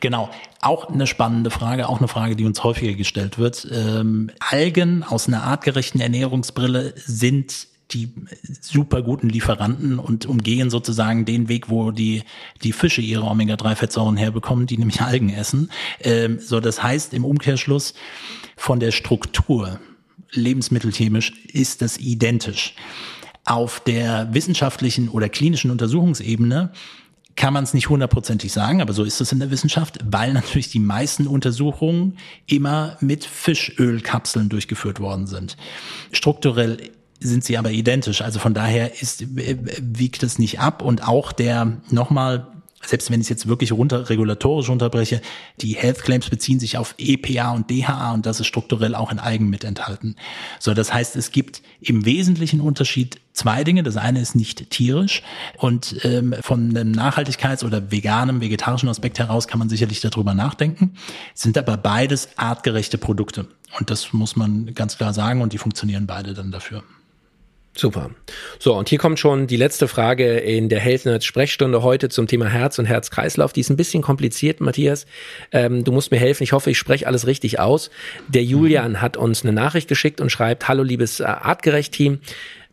Genau. 0.00 0.30
Auch 0.60 0.88
eine 0.88 1.06
spannende 1.06 1.50
Frage, 1.50 1.88
auch 1.88 1.98
eine 1.98 2.08
Frage, 2.08 2.36
die 2.36 2.44
uns 2.44 2.62
häufiger 2.62 2.94
gestellt 2.94 3.38
wird. 3.38 3.66
Ähm, 3.70 4.30
Algen 4.38 5.02
aus 5.02 5.28
einer 5.28 5.42
artgerechten 5.42 6.00
Ernährungsbrille 6.00 6.94
sind 6.96 7.71
die 7.90 8.12
super 8.60 9.02
guten 9.02 9.28
Lieferanten 9.28 9.98
und 9.98 10.26
umgehen 10.26 10.70
sozusagen 10.70 11.24
den 11.24 11.48
Weg, 11.48 11.68
wo 11.68 11.90
die, 11.90 12.22
die 12.62 12.72
Fische 12.72 13.02
ihre 13.02 13.24
Omega-3-Fettsäuren 13.24 14.16
herbekommen, 14.16 14.66
die 14.66 14.78
nämlich 14.78 15.00
Algen 15.02 15.28
essen. 15.30 15.70
Ähm, 16.00 16.38
so, 16.40 16.60
das 16.60 16.82
heißt 16.82 17.12
im 17.14 17.24
Umkehrschluss 17.24 17.94
von 18.56 18.80
der 18.80 18.92
Struktur 18.92 19.80
lebensmittelchemisch 20.32 21.32
ist 21.46 21.82
das 21.82 21.98
identisch. 21.98 22.74
Auf 23.44 23.80
der 23.80 24.32
wissenschaftlichen 24.32 25.08
oder 25.08 25.28
klinischen 25.28 25.70
Untersuchungsebene 25.70 26.72
kann 27.34 27.54
man 27.54 27.64
es 27.64 27.74
nicht 27.74 27.88
hundertprozentig 27.88 28.52
sagen, 28.52 28.82
aber 28.82 28.92
so 28.92 29.04
ist 29.04 29.20
es 29.20 29.32
in 29.32 29.40
der 29.40 29.50
Wissenschaft, 29.50 29.98
weil 30.04 30.32
natürlich 30.32 30.70
die 30.70 30.78
meisten 30.78 31.26
Untersuchungen 31.26 32.18
immer 32.46 32.96
mit 33.00 33.24
Fischölkapseln 33.24 34.48
durchgeführt 34.48 35.00
worden 35.00 35.26
sind. 35.26 35.56
Strukturell 36.12 36.90
sind 37.22 37.44
sie 37.44 37.58
aber 37.58 37.70
identisch. 37.70 38.22
Also 38.22 38.38
von 38.38 38.54
daher 38.54 39.00
ist, 39.00 39.24
wiegt 39.28 40.22
es 40.22 40.38
nicht 40.38 40.60
ab 40.60 40.82
und 40.82 41.06
auch 41.06 41.32
der 41.32 41.80
nochmal 41.90 42.52
selbst 42.84 43.10
wenn 43.10 43.20
ich 43.20 43.26
es 43.26 43.28
jetzt 43.30 43.48
wirklich 43.48 43.72
runter 43.72 44.10
regulatorisch 44.10 44.68
unterbreche, 44.68 45.20
die 45.60 45.76
Health 45.76 46.02
Claims 46.02 46.28
beziehen 46.28 46.60
sich 46.60 46.76
auf 46.76 46.94
EPA 46.98 47.52
und 47.52 47.70
DHA 47.70 48.12
und 48.12 48.26
das 48.26 48.40
ist 48.40 48.46
strukturell 48.46 48.94
auch 48.94 49.12
in 49.12 49.18
Algen 49.18 49.48
mit 49.48 49.64
enthalten. 49.64 50.16
So, 50.58 50.74
das 50.74 50.92
heißt, 50.92 51.16
es 51.16 51.30
gibt 51.30 51.62
im 51.80 52.04
Wesentlichen 52.04 52.60
Unterschied 52.60 53.20
zwei 53.32 53.64
Dinge. 53.64 53.82
Das 53.82 53.96
eine 53.96 54.20
ist 54.20 54.34
nicht 54.34 54.70
tierisch 54.70 55.22
und 55.58 56.04
ähm, 56.04 56.34
von 56.40 56.76
einem 56.76 56.92
Nachhaltigkeits- 56.92 57.64
oder 57.64 57.90
veganem, 57.90 58.40
vegetarischen 58.40 58.88
Aspekt 58.88 59.18
heraus 59.18 59.48
kann 59.48 59.58
man 59.58 59.68
sicherlich 59.68 60.00
darüber 60.00 60.34
nachdenken, 60.34 60.94
sind 61.34 61.56
aber 61.56 61.76
beides 61.76 62.30
artgerechte 62.36 62.98
Produkte 62.98 63.46
und 63.78 63.90
das 63.90 64.12
muss 64.12 64.36
man 64.36 64.74
ganz 64.74 64.96
klar 64.96 65.14
sagen 65.14 65.40
und 65.40 65.52
die 65.52 65.58
funktionieren 65.58 66.06
beide 66.06 66.34
dann 66.34 66.50
dafür. 66.50 66.82
Super. 67.74 68.10
So, 68.58 68.74
und 68.74 68.90
hier 68.90 68.98
kommt 68.98 69.18
schon 69.18 69.46
die 69.46 69.56
letzte 69.56 69.88
Frage 69.88 70.36
in 70.38 70.68
der 70.68 70.78
Health 70.78 71.06
Nerds 71.06 71.24
Sprechstunde 71.24 71.82
heute 71.82 72.10
zum 72.10 72.26
Thema 72.26 72.46
Herz 72.46 72.78
und 72.78 72.84
Herzkreislauf. 72.84 73.54
Die 73.54 73.60
ist 73.60 73.70
ein 73.70 73.76
bisschen 73.76 74.02
kompliziert, 74.02 74.60
Matthias. 74.60 75.06
Ähm, 75.52 75.82
du 75.82 75.90
musst 75.90 76.10
mir 76.10 76.18
helfen. 76.18 76.42
Ich 76.42 76.52
hoffe, 76.52 76.70
ich 76.70 76.78
spreche 76.78 77.06
alles 77.06 77.26
richtig 77.26 77.60
aus. 77.60 77.90
Der 78.28 78.44
Julian 78.44 79.00
hat 79.00 79.16
uns 79.16 79.42
eine 79.42 79.54
Nachricht 79.54 79.88
geschickt 79.88 80.20
und 80.20 80.30
schreibt, 80.30 80.68
hallo 80.68 80.82
liebes 80.82 81.20
äh, 81.20 81.24
Artgerecht-Team. 81.24 82.20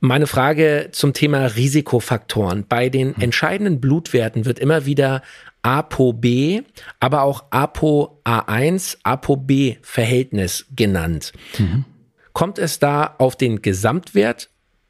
Meine 0.01 0.27
Frage 0.27 0.89
zum 0.91 1.13
Thema 1.13 1.45
Risikofaktoren. 1.45 2.65
Bei 2.67 2.89
den 2.89 3.19
entscheidenden 3.21 3.79
Blutwerten 3.79 4.45
wird 4.45 4.59
immer 4.59 4.85
wieder 4.85 5.21
ApoB, 5.61 6.63
aber 6.99 7.23
auch 7.23 7.51
ApoA1, 7.51 8.97
ApoB 9.03 9.77
Verhältnis 9.81 10.65
genannt. 10.75 11.31
Mhm. 11.57 11.85
Kommt 12.33 12.59
es 12.59 12.79
da 12.79 13.15
auf 13.17 13.35
den 13.35 13.61
Gesamtwert 13.61 14.49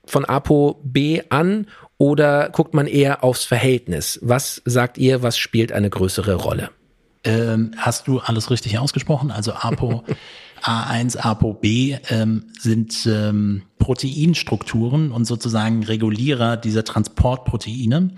von 0.09 0.25
Apo 0.25 0.79
B 0.83 1.21
an 1.29 1.67
oder 1.97 2.49
guckt 2.49 2.73
man 2.73 2.87
eher 2.87 3.23
aufs 3.23 3.45
Verhältnis? 3.45 4.19
Was 4.21 4.61
sagt 4.65 4.97
ihr, 4.97 5.21
was 5.23 5.37
spielt 5.37 5.71
eine 5.71 5.89
größere 5.89 6.35
Rolle? 6.35 6.71
Ähm, 7.23 7.71
hast 7.77 8.07
du 8.07 8.19
alles 8.19 8.49
richtig 8.49 8.79
ausgesprochen? 8.79 9.31
Also 9.31 9.53
Apo 9.53 10.03
A1, 10.61 11.17
Apo 11.17 11.53
B 11.53 11.97
ähm, 12.09 12.45
sind 12.59 13.05
ähm, 13.05 13.63
Proteinstrukturen 13.77 15.11
und 15.11 15.25
sozusagen 15.25 15.83
Regulierer 15.83 16.57
dieser 16.57 16.83
Transportproteine. 16.83 18.11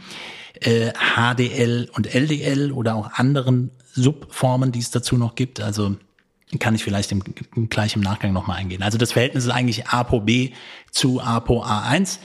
Äh, 0.59 0.91
HDL 0.93 1.89
und 1.93 2.13
LDL 2.13 2.71
oder 2.71 2.95
auch 2.95 3.13
anderen 3.13 3.71
Subformen, 3.93 4.71
die 4.71 4.79
es 4.79 4.91
dazu 4.91 5.17
noch 5.17 5.35
gibt. 5.35 5.59
Also 5.59 5.95
kann 6.59 6.75
ich 6.75 6.83
vielleicht 6.83 7.11
im, 7.11 7.23
gleich 7.69 7.95
im 7.95 8.01
Nachgang 8.01 8.33
nochmal 8.33 8.57
eingehen. 8.57 8.83
Also 8.83 8.97
das 8.97 9.13
Verhältnis 9.13 9.45
ist 9.45 9.51
eigentlich 9.51 9.87
ApoB 9.87 10.51
zu 10.91 11.21
ApoA1. 11.21 12.19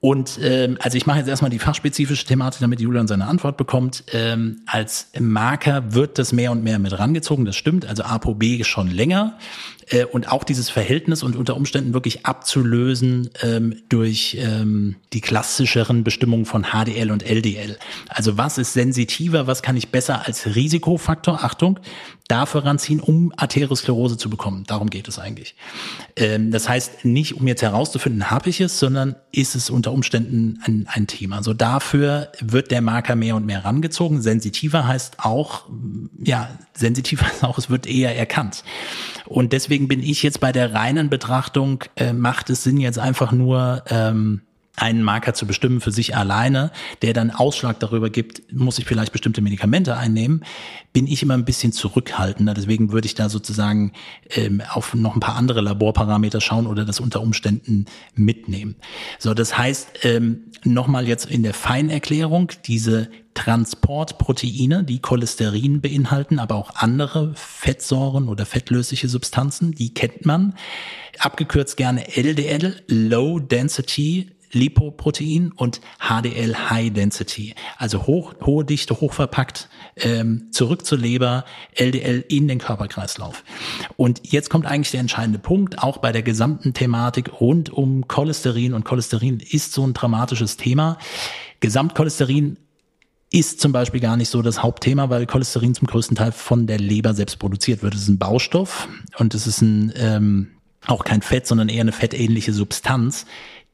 Und 0.00 0.38
ähm, 0.42 0.78
also 0.80 0.96
ich 0.96 1.06
mache 1.06 1.18
jetzt 1.18 1.28
erstmal 1.28 1.50
die 1.50 1.58
fachspezifische 1.58 2.24
Thematik, 2.24 2.60
damit 2.60 2.80
Julian 2.80 3.08
seine 3.08 3.26
Antwort 3.26 3.56
bekommt. 3.56 4.04
Ähm, 4.12 4.62
als 4.66 5.10
Marker 5.18 5.92
wird 5.92 6.18
das 6.18 6.32
mehr 6.32 6.52
und 6.52 6.62
mehr 6.62 6.78
mit 6.78 6.96
rangezogen, 6.96 7.44
das 7.44 7.56
stimmt. 7.56 7.84
Also 7.84 8.04
ApoB 8.04 8.64
schon 8.64 8.88
länger 8.88 9.38
äh, 9.90 10.04
und 10.04 10.30
auch 10.30 10.44
dieses 10.44 10.70
Verhältnis 10.70 11.22
und 11.22 11.36
unter 11.36 11.56
Umständen 11.56 11.94
wirklich 11.94 12.26
abzulösen 12.26 13.30
ähm, 13.42 13.82
durch 13.88 14.36
ähm, 14.40 14.96
die 15.12 15.20
klassischeren 15.20 16.04
Bestimmungen 16.04 16.44
von 16.44 16.64
HDL 16.64 17.10
und 17.10 17.22
LDL. 17.22 17.78
Also 18.08 18.36
was 18.36 18.58
ist 18.58 18.72
sensitiver, 18.72 19.46
was 19.46 19.62
kann 19.62 19.76
ich 19.76 19.88
besser 19.88 20.26
als 20.26 20.54
Risikofaktor, 20.54 21.44
Achtung, 21.44 21.80
dafür 22.28 22.64
ranziehen, 22.66 23.00
um 23.00 23.32
Arteriosklerose 23.36 24.18
zu 24.18 24.28
bekommen. 24.28 24.64
Darum 24.66 24.90
geht 24.90 25.08
es 25.08 25.18
eigentlich. 25.18 25.56
Ähm, 26.14 26.50
das 26.50 26.68
heißt 26.68 27.06
nicht, 27.06 27.34
um 27.34 27.46
jetzt 27.48 27.62
herauszufinden, 27.62 28.30
habe 28.30 28.50
ich 28.50 28.60
es, 28.60 28.78
sondern 28.78 29.16
ist 29.32 29.54
es 29.54 29.70
unter 29.70 29.92
Umständen 29.92 30.60
ein, 30.62 30.86
ein 30.90 31.06
Thema. 31.06 31.36
Also 31.36 31.54
dafür 31.54 32.30
wird 32.40 32.70
der 32.70 32.82
Marker 32.82 33.16
mehr 33.16 33.34
und 33.34 33.46
mehr 33.46 33.64
rangezogen. 33.64 34.20
Sensitiver 34.20 34.86
heißt 34.86 35.20
auch, 35.20 35.64
ja, 36.22 36.50
sensitiver 36.74 37.26
heißt 37.28 37.44
auch, 37.44 37.56
es 37.56 37.70
wird 37.70 37.86
eher 37.86 38.16
erkannt. 38.16 38.62
Und 39.24 39.54
deswegen 39.54 39.77
bin 39.86 40.02
ich 40.02 40.22
jetzt 40.22 40.40
bei 40.40 40.50
der 40.50 40.74
reinen 40.74 41.10
Betrachtung, 41.10 41.84
äh, 41.96 42.12
macht 42.12 42.50
es 42.50 42.64
Sinn 42.64 42.78
jetzt 42.78 42.98
einfach 42.98 43.30
nur, 43.30 43.84
ähm, 43.88 44.40
einen 44.78 45.02
Marker 45.02 45.34
zu 45.34 45.46
bestimmen 45.46 45.80
für 45.80 45.90
sich 45.90 46.16
alleine, 46.16 46.70
der 47.02 47.12
dann 47.12 47.30
Ausschlag 47.30 47.80
darüber 47.80 48.10
gibt, 48.10 48.52
muss 48.52 48.78
ich 48.78 48.84
vielleicht 48.84 49.12
bestimmte 49.12 49.40
Medikamente 49.40 49.96
einnehmen, 49.96 50.44
bin 50.92 51.06
ich 51.06 51.22
immer 51.22 51.34
ein 51.34 51.44
bisschen 51.44 51.72
zurückhaltender. 51.72 52.54
Deswegen 52.54 52.92
würde 52.92 53.06
ich 53.06 53.14
da 53.14 53.28
sozusagen 53.28 53.92
ähm, 54.30 54.62
auf 54.68 54.94
noch 54.94 55.14
ein 55.14 55.20
paar 55.20 55.36
andere 55.36 55.60
Laborparameter 55.60 56.40
schauen 56.40 56.66
oder 56.66 56.84
das 56.84 57.00
unter 57.00 57.20
Umständen 57.20 57.86
mitnehmen. 58.14 58.76
So, 59.18 59.34
das 59.34 59.56
heißt, 59.56 60.04
ähm, 60.04 60.44
nochmal 60.64 61.06
jetzt 61.06 61.26
in 61.26 61.42
der 61.42 61.54
Feinerklärung, 61.54 62.52
diese 62.66 63.10
Transportproteine, 63.34 64.82
die 64.82 65.00
Cholesterin 65.00 65.80
beinhalten, 65.80 66.40
aber 66.40 66.56
auch 66.56 66.74
andere 66.74 67.32
Fettsäuren 67.36 68.28
oder 68.28 68.44
fettlösliche 68.44 69.08
Substanzen, 69.08 69.72
die 69.72 69.94
kennt 69.94 70.26
man. 70.26 70.54
Abgekürzt 71.20 71.76
gerne 71.76 72.16
LDL, 72.16 72.82
Low 72.88 73.38
Density 73.38 74.30
Lipoprotein 74.52 75.52
und 75.52 75.80
HDL 75.98 76.54
High 76.70 76.92
Density, 76.92 77.54
also 77.76 78.06
hoch, 78.06 78.34
hohe 78.44 78.64
Dichte, 78.64 79.00
hochverpackt, 79.00 79.68
ähm, 79.96 80.48
zurück 80.52 80.86
zur 80.86 80.98
Leber, 80.98 81.44
LDL 81.74 82.24
in 82.28 82.48
den 82.48 82.58
Körperkreislauf. 82.58 83.44
Und 83.96 84.20
jetzt 84.24 84.50
kommt 84.50 84.66
eigentlich 84.66 84.90
der 84.90 85.00
entscheidende 85.00 85.38
Punkt, 85.38 85.82
auch 85.82 85.98
bei 85.98 86.12
der 86.12 86.22
gesamten 86.22 86.74
Thematik 86.74 87.40
rund 87.40 87.70
um 87.70 88.08
Cholesterin 88.08 88.74
und 88.74 88.84
Cholesterin 88.84 89.40
ist 89.40 89.72
so 89.72 89.86
ein 89.86 89.94
dramatisches 89.94 90.56
Thema. 90.56 90.98
Gesamtcholesterin 91.60 92.56
ist 93.30 93.60
zum 93.60 93.72
Beispiel 93.72 94.00
gar 94.00 94.16
nicht 94.16 94.30
so 94.30 94.40
das 94.40 94.62
Hauptthema, 94.62 95.10
weil 95.10 95.26
Cholesterin 95.26 95.74
zum 95.74 95.86
größten 95.86 96.16
Teil 96.16 96.32
von 96.32 96.66
der 96.66 96.78
Leber 96.78 97.12
selbst 97.12 97.38
produziert 97.38 97.82
wird. 97.82 97.94
Es 97.94 98.02
ist 98.02 98.08
ein 98.08 98.18
Baustoff 98.18 98.88
und 99.18 99.34
es 99.34 99.46
ist 99.46 99.60
ein 99.60 99.92
ähm, 99.96 100.48
auch 100.86 101.04
kein 101.04 101.22
Fett, 101.22 101.46
sondern 101.46 101.68
eher 101.68 101.82
eine 101.82 101.92
fettähnliche 101.92 102.52
Substanz, 102.52 103.26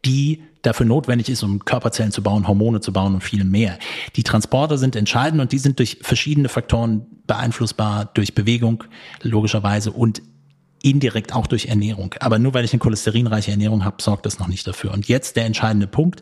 die 0.04 0.42
dafür 0.62 0.86
notwendig 0.86 1.28
ist, 1.28 1.42
um 1.42 1.64
Körperzellen 1.64 2.12
zu 2.12 2.22
bauen, 2.22 2.48
Hormone 2.48 2.80
zu 2.80 2.92
bauen 2.92 3.14
und 3.14 3.22
viel 3.22 3.44
mehr. 3.44 3.78
Die 4.16 4.22
Transporter 4.22 4.78
sind 4.78 4.96
entscheidend 4.96 5.40
und 5.40 5.52
die 5.52 5.58
sind 5.58 5.78
durch 5.78 5.98
verschiedene 6.00 6.48
Faktoren 6.48 7.06
beeinflussbar, 7.26 8.10
durch 8.14 8.34
Bewegung 8.34 8.84
logischerweise 9.22 9.92
und 9.92 10.22
indirekt 10.84 11.34
auch 11.34 11.46
durch 11.46 11.66
Ernährung. 11.66 12.14
Aber 12.20 12.38
nur 12.38 12.52
weil 12.52 12.64
ich 12.64 12.72
eine 12.74 12.78
cholesterinreiche 12.78 13.50
Ernährung 13.50 13.86
habe, 13.86 14.02
sorgt 14.02 14.26
das 14.26 14.38
noch 14.38 14.48
nicht 14.48 14.66
dafür. 14.66 14.92
Und 14.92 15.08
jetzt 15.08 15.34
der 15.36 15.46
entscheidende 15.46 15.86
Punkt. 15.86 16.20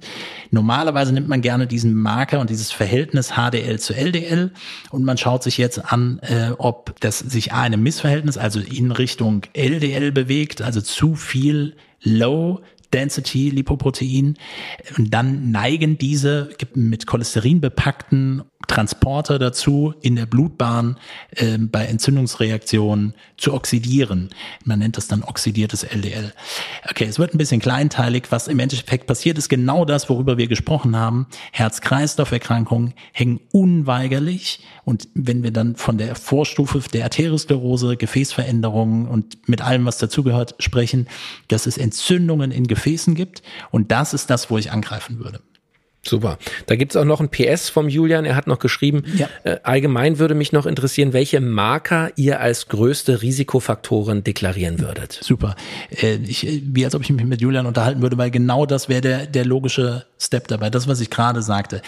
Normalerweise 0.52 1.12
nimmt 1.12 1.28
man 1.28 1.40
gerne 1.40 1.66
diesen 1.66 1.94
Marker 1.94 2.38
und 2.38 2.48
dieses 2.48 2.70
Verhältnis 2.70 3.32
HDL 3.32 3.80
zu 3.80 3.92
LDL 3.92 4.52
und 4.90 5.02
man 5.04 5.18
schaut 5.18 5.42
sich 5.42 5.58
jetzt 5.58 5.92
an, 5.92 6.20
äh, 6.20 6.52
ob 6.58 6.94
das 7.00 7.18
sich 7.18 7.52
A, 7.52 7.62
einem 7.62 7.82
Missverhältnis, 7.82 8.38
also 8.38 8.60
in 8.60 8.92
Richtung 8.92 9.42
LDL 9.52 10.12
bewegt, 10.12 10.62
also 10.62 10.80
zu 10.80 11.16
viel 11.16 11.74
Low 12.04 12.60
Density 12.92 13.50
Lipoprotein. 13.50 14.36
Und 14.96 15.12
dann 15.12 15.50
neigen 15.50 15.98
diese 15.98 16.50
mit 16.74 17.06
Cholesterin 17.06 17.60
bepackten 17.60 18.42
Transporter 18.66 19.38
dazu, 19.38 19.94
in 20.00 20.16
der 20.16 20.26
Blutbahn 20.26 20.96
äh, 21.30 21.58
bei 21.58 21.84
Entzündungsreaktionen 21.84 23.14
zu 23.36 23.54
oxidieren. 23.54 24.30
Man 24.64 24.78
nennt 24.78 24.96
das 24.96 25.08
dann 25.08 25.22
oxidiertes 25.22 25.84
LDL. 25.84 26.32
Okay, 26.88 27.04
es 27.04 27.18
wird 27.18 27.34
ein 27.34 27.38
bisschen 27.38 27.60
kleinteilig. 27.60 28.24
Was 28.30 28.48
im 28.48 28.58
Endeffekt 28.58 29.06
passiert, 29.06 29.38
ist 29.38 29.48
genau 29.48 29.84
das, 29.84 30.08
worüber 30.08 30.38
wir 30.38 30.46
gesprochen 30.46 30.96
haben. 30.96 31.26
Herz-Kreislauf-Erkrankungen 31.52 32.94
hängen 33.12 33.40
unweigerlich. 33.52 34.60
Und 34.84 35.08
wenn 35.14 35.42
wir 35.42 35.50
dann 35.50 35.76
von 35.76 35.98
der 35.98 36.14
Vorstufe 36.14 36.80
der 36.92 37.04
Arteriosklerose, 37.04 37.96
Gefäßveränderungen 37.96 39.08
und 39.08 39.48
mit 39.48 39.60
allem, 39.60 39.84
was 39.86 39.98
dazugehört, 39.98 40.54
sprechen, 40.58 41.08
dass 41.48 41.66
es 41.66 41.78
Entzündungen 41.78 42.50
in 42.50 42.66
Gefäßen 42.66 43.14
gibt. 43.14 43.42
Und 43.70 43.92
das 43.92 44.14
ist 44.14 44.30
das, 44.30 44.50
wo 44.50 44.58
ich 44.58 44.72
angreifen 44.72 45.18
würde. 45.18 45.40
Super. 46.04 46.38
Da 46.66 46.74
gibt's 46.74 46.96
auch 46.96 47.04
noch 47.04 47.20
ein 47.20 47.28
PS 47.28 47.68
vom 47.68 47.88
Julian. 47.88 48.24
Er 48.24 48.34
hat 48.34 48.48
noch 48.48 48.58
geschrieben, 48.58 49.04
ja. 49.14 49.28
äh, 49.44 49.58
allgemein 49.62 50.18
würde 50.18 50.34
mich 50.34 50.50
noch 50.50 50.66
interessieren, 50.66 51.12
welche 51.12 51.40
Marker 51.40 52.10
ihr 52.16 52.40
als 52.40 52.66
größte 52.66 53.22
Risikofaktoren 53.22 54.24
deklarieren 54.24 54.80
würdet. 54.80 55.20
Super. 55.22 55.54
Äh, 55.90 56.16
ich, 56.16 56.62
wie 56.64 56.84
als 56.84 56.96
ob 56.96 57.02
ich 57.02 57.10
mich 57.10 57.24
mit 57.24 57.40
Julian 57.40 57.66
unterhalten 57.66 58.02
würde, 58.02 58.18
weil 58.18 58.32
genau 58.32 58.66
das 58.66 58.88
wäre 58.88 59.00
der, 59.00 59.26
der 59.26 59.44
logische 59.44 60.04
Step 60.18 60.48
dabei. 60.48 60.70
Das, 60.70 60.88
was 60.88 61.00
ich 61.00 61.08
gerade 61.08 61.40
sagte. 61.40 61.82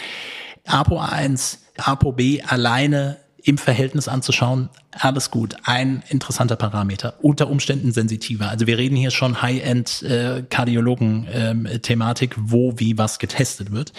ApoA1, 0.66 1.58
ApoB 1.76 2.40
alleine 2.46 3.16
im 3.42 3.58
Verhältnis 3.58 4.08
anzuschauen, 4.08 4.70
alles 5.00 5.30
gut. 5.30 5.56
Ein 5.64 6.02
interessanter 6.08 6.56
Parameter, 6.56 7.14
unter 7.22 7.48
Umständen 7.48 7.92
sensitiver. 7.92 8.48
Also 8.48 8.66
wir 8.66 8.78
reden 8.78 8.96
hier 8.96 9.10
schon 9.10 9.42
High-End-Kardiologen-Thematik, 9.42 12.36
äh, 12.36 12.40
ähm, 12.40 12.44
wo 12.46 12.78
wie 12.78 12.96
was 12.96 13.18
getestet 13.18 13.72
wird. 13.72 13.92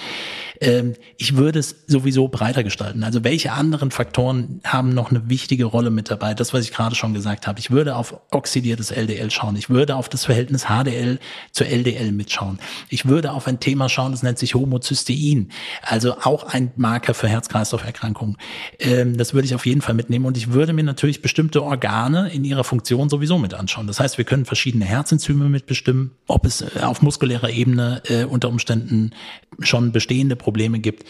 Ähm, 0.62 0.93
ich 1.17 1.36
würde 1.36 1.60
es 1.60 1.75
sowieso 1.88 2.27
breiter 2.27 2.63
gestalten. 2.63 3.03
Also 3.03 3.23
welche 3.23 3.51
anderen 3.51 3.91
Faktoren 3.91 4.62
haben 4.63 4.93
noch 4.93 5.12
eine 5.12 5.29
wichtige 5.29 5.65
Rolle 5.65 5.89
mit 5.89 6.10
dabei? 6.10 6.34
Das, 6.34 6.53
was 6.53 6.63
ich 6.63 6.71
gerade 6.71 6.95
schon 6.95 7.13
gesagt 7.13 7.47
habe. 7.47 7.60
Ich 7.60 7.71
würde 7.71 7.95
auf 7.95 8.19
oxidiertes 8.31 8.91
LDL 8.91 9.31
schauen. 9.31 9.58
Ich 9.58 9.69
würde 9.69 9.95
auf 9.95 10.10
das 10.10 10.25
Verhältnis 10.25 10.65
HDL 10.65 11.19
zu 11.51 11.65
LDL 11.65 12.12
mitschauen. 12.12 12.60
Ich 12.89 13.05
würde 13.05 13.34
auf 13.34 13.47
ein 13.47 13.60
Thema 13.60 13.89
schauen, 13.89 14.12
das 14.12 14.23
nennt 14.23 14.39
sich 14.39 14.55
Homozystein. 14.55 15.49
Also 15.81 16.17
auch 16.21 16.45
ein 16.45 16.71
Marker 16.75 17.13
für 17.13 17.27
Herz-Kreislauf-Erkrankungen. 17.27 18.38
Ähm, 18.79 19.17
das 19.17 19.34
würde 19.34 19.45
ich 19.45 19.55
auf 19.55 19.65
jeden 19.65 19.81
Fall 19.81 19.95
mitnehmen 19.95 20.25
und 20.25 20.38
ich 20.38 20.53
würde 20.53 20.73
mir 20.73 20.84
natürlich 20.85 21.21
bestimmte 21.21 21.63
Organe 21.63 22.29
in 22.31 22.43
ihrer 22.43 22.63
Funktion 22.63 23.09
sowieso 23.09 23.37
mit 23.37 23.53
anschauen. 23.53 23.87
Das 23.87 23.99
heißt, 23.99 24.17
wir 24.17 24.25
können 24.25 24.45
verschiedene 24.45 24.85
Herzenzyme 24.85 25.49
mitbestimmen, 25.49 26.11
ob 26.27 26.45
es 26.45 26.61
äh, 26.61 26.81
auf 26.81 27.01
muskulärer 27.01 27.49
Ebene 27.49 28.01
äh, 28.07 28.23
unter 28.23 28.49
Umständen 28.49 29.11
schon 29.59 29.91
bestehende 29.91 30.35
Probleme 30.35 30.79
gibt. 30.79 31.05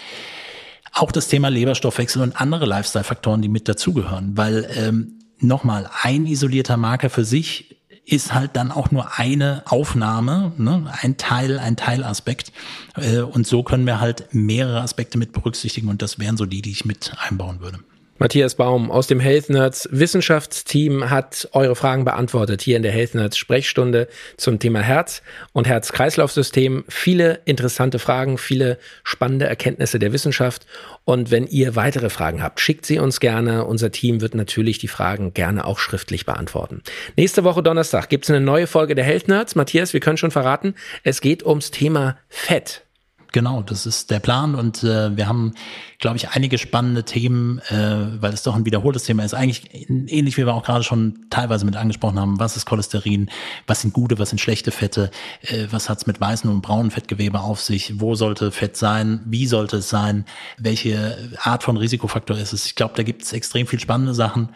Auch 0.93 1.11
das 1.11 1.27
Thema 1.27 1.49
Leberstoffwechsel 1.49 2.21
und 2.21 2.39
andere 2.39 2.65
Lifestyle-Faktoren, 2.65 3.41
die 3.41 3.49
mit 3.49 3.67
dazugehören, 3.67 4.37
weil 4.37 4.67
ähm, 4.75 5.19
nochmal 5.39 5.89
ein 6.01 6.25
isolierter 6.25 6.77
Marker 6.77 7.09
für 7.09 7.25
sich 7.25 7.75
ist 8.05 8.33
halt 8.33 8.55
dann 8.55 8.71
auch 8.71 8.91
nur 8.91 9.17
eine 9.17 9.63
Aufnahme, 9.65 10.53
ne? 10.57 10.93
ein 11.01 11.17
Teil, 11.17 11.59
ein 11.59 11.75
Teilaspekt. 11.75 12.51
Äh, 12.95 13.21
und 13.21 13.47
so 13.47 13.63
können 13.63 13.85
wir 13.85 13.99
halt 13.99 14.27
mehrere 14.31 14.81
Aspekte 14.81 15.17
mit 15.17 15.33
berücksichtigen 15.33 15.87
und 15.89 16.01
das 16.01 16.19
wären 16.19 16.37
so 16.37 16.45
die, 16.45 16.61
die 16.61 16.71
ich 16.71 16.85
mit 16.85 17.13
einbauen 17.17 17.61
würde. 17.61 17.79
Matthias 18.17 18.55
Baum 18.55 18.91
aus 18.91 19.07
dem 19.07 19.19
Health 19.19 19.49
Nerds 19.49 19.89
Wissenschaftsteam 19.91 21.09
hat 21.09 21.49
eure 21.51 21.75
Fragen 21.75 22.05
beantwortet 22.05 22.61
hier 22.61 22.77
in 22.77 22.83
der 22.83 22.93
Health 22.93 23.13
Nerds 23.13 23.37
Sprechstunde 23.37 24.07
zum 24.37 24.57
Thema 24.57 24.79
Herz 24.79 25.21
und 25.51 25.67
Herz-Kreislauf-System. 25.67 26.85
Viele 26.87 27.41
interessante 27.43 27.99
Fragen, 27.99 28.37
viele 28.37 28.77
spannende 29.03 29.47
Erkenntnisse 29.47 29.99
der 29.99 30.13
Wissenschaft. 30.13 30.65
Und 31.03 31.29
wenn 31.29 31.45
ihr 31.45 31.75
weitere 31.75 32.09
Fragen 32.09 32.41
habt, 32.41 32.61
schickt 32.61 32.85
sie 32.85 32.99
uns 32.99 33.19
gerne. 33.19 33.65
Unser 33.65 33.91
Team 33.91 34.21
wird 34.21 34.33
natürlich 34.33 34.77
die 34.77 34.87
Fragen 34.87 35.33
gerne 35.33 35.65
auch 35.65 35.79
schriftlich 35.79 36.25
beantworten. 36.25 36.83
Nächste 37.17 37.43
Woche 37.43 37.63
Donnerstag 37.63 38.07
gibt's 38.07 38.29
eine 38.29 38.39
neue 38.39 38.67
Folge 38.67 38.95
der 38.95 39.03
Health 39.03 39.27
Nerds. 39.27 39.55
Matthias, 39.55 39.91
wir 39.91 39.99
können 39.99 40.17
schon 40.17 40.31
verraten, 40.31 40.75
es 41.03 41.19
geht 41.19 41.45
ums 41.45 41.69
Thema 41.69 42.17
Fett. 42.29 42.84
Genau, 43.31 43.61
das 43.61 43.85
ist 43.85 44.11
der 44.11 44.19
Plan 44.19 44.55
und 44.55 44.83
äh, 44.83 45.15
wir 45.17 45.27
haben, 45.27 45.53
glaube 45.99 46.17
ich, 46.17 46.29
einige 46.29 46.57
spannende 46.57 47.03
Themen, 47.03 47.59
äh, 47.69 48.21
weil 48.21 48.33
es 48.33 48.43
doch 48.43 48.55
ein 48.55 48.65
wiederholtes 48.65 49.03
Thema 49.03 49.25
ist. 49.25 49.33
Eigentlich 49.33 49.69
ähnlich 49.73 50.37
wie 50.37 50.45
wir 50.45 50.53
auch 50.53 50.63
gerade 50.63 50.83
schon 50.83 51.25
teilweise 51.29 51.65
mit 51.65 51.75
angesprochen 51.75 52.19
haben. 52.19 52.39
Was 52.39 52.55
ist 52.55 52.65
Cholesterin? 52.65 53.29
Was 53.67 53.81
sind 53.81 53.93
gute, 53.93 54.19
was 54.19 54.29
sind 54.29 54.39
schlechte 54.39 54.71
Fette? 54.71 55.11
Äh, 55.41 55.67
was 55.71 55.89
hat's 55.89 56.07
mit 56.07 56.21
weißen 56.21 56.49
und 56.49 56.61
braunen 56.61 56.91
Fettgewebe 56.91 57.41
auf 57.41 57.59
sich? 57.59 57.99
Wo 57.99 58.15
sollte 58.15 58.51
Fett 58.51 58.77
sein? 58.77 59.21
Wie 59.25 59.47
sollte 59.47 59.77
es 59.77 59.89
sein? 59.89 60.25
Welche 60.57 61.17
Art 61.41 61.63
von 61.63 61.77
Risikofaktor 61.77 62.37
ist 62.37 62.53
es? 62.53 62.65
Ich 62.65 62.75
glaube, 62.75 62.93
da 62.95 63.03
gibt 63.03 63.23
es 63.23 63.33
extrem 63.33 63.67
viel 63.67 63.79
spannende 63.79 64.13
Sachen 64.13 64.49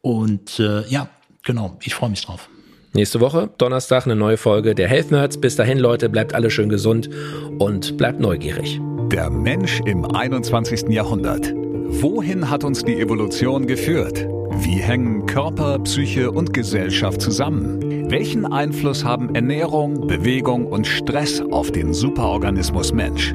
und 0.00 0.58
äh, 0.58 0.86
ja, 0.88 1.08
genau, 1.42 1.76
ich 1.82 1.94
freue 1.94 2.10
mich 2.10 2.24
drauf. 2.24 2.48
Nächste 2.94 3.20
Woche, 3.20 3.48
Donnerstag, 3.56 4.04
eine 4.04 4.16
neue 4.16 4.36
Folge 4.36 4.74
der 4.74 4.86
Health 4.86 5.10
Nerds. 5.10 5.38
Bis 5.38 5.56
dahin, 5.56 5.78
Leute, 5.78 6.10
bleibt 6.10 6.34
alle 6.34 6.50
schön 6.50 6.68
gesund 6.68 7.08
und 7.58 7.96
bleibt 7.96 8.20
neugierig. 8.20 8.82
Der 9.10 9.30
Mensch 9.30 9.80
im 9.86 10.04
21. 10.04 10.90
Jahrhundert. 10.90 11.54
Wohin 11.54 12.50
hat 12.50 12.64
uns 12.64 12.84
die 12.84 13.00
Evolution 13.00 13.66
geführt? 13.66 14.26
Wie 14.58 14.76
hängen 14.76 15.24
Körper, 15.24 15.78
Psyche 15.78 16.30
und 16.30 16.52
Gesellschaft 16.52 17.22
zusammen? 17.22 18.10
Welchen 18.10 18.44
Einfluss 18.44 19.04
haben 19.04 19.34
Ernährung, 19.34 20.06
Bewegung 20.06 20.66
und 20.66 20.86
Stress 20.86 21.40
auf 21.40 21.72
den 21.72 21.94
Superorganismus 21.94 22.92
Mensch? 22.92 23.34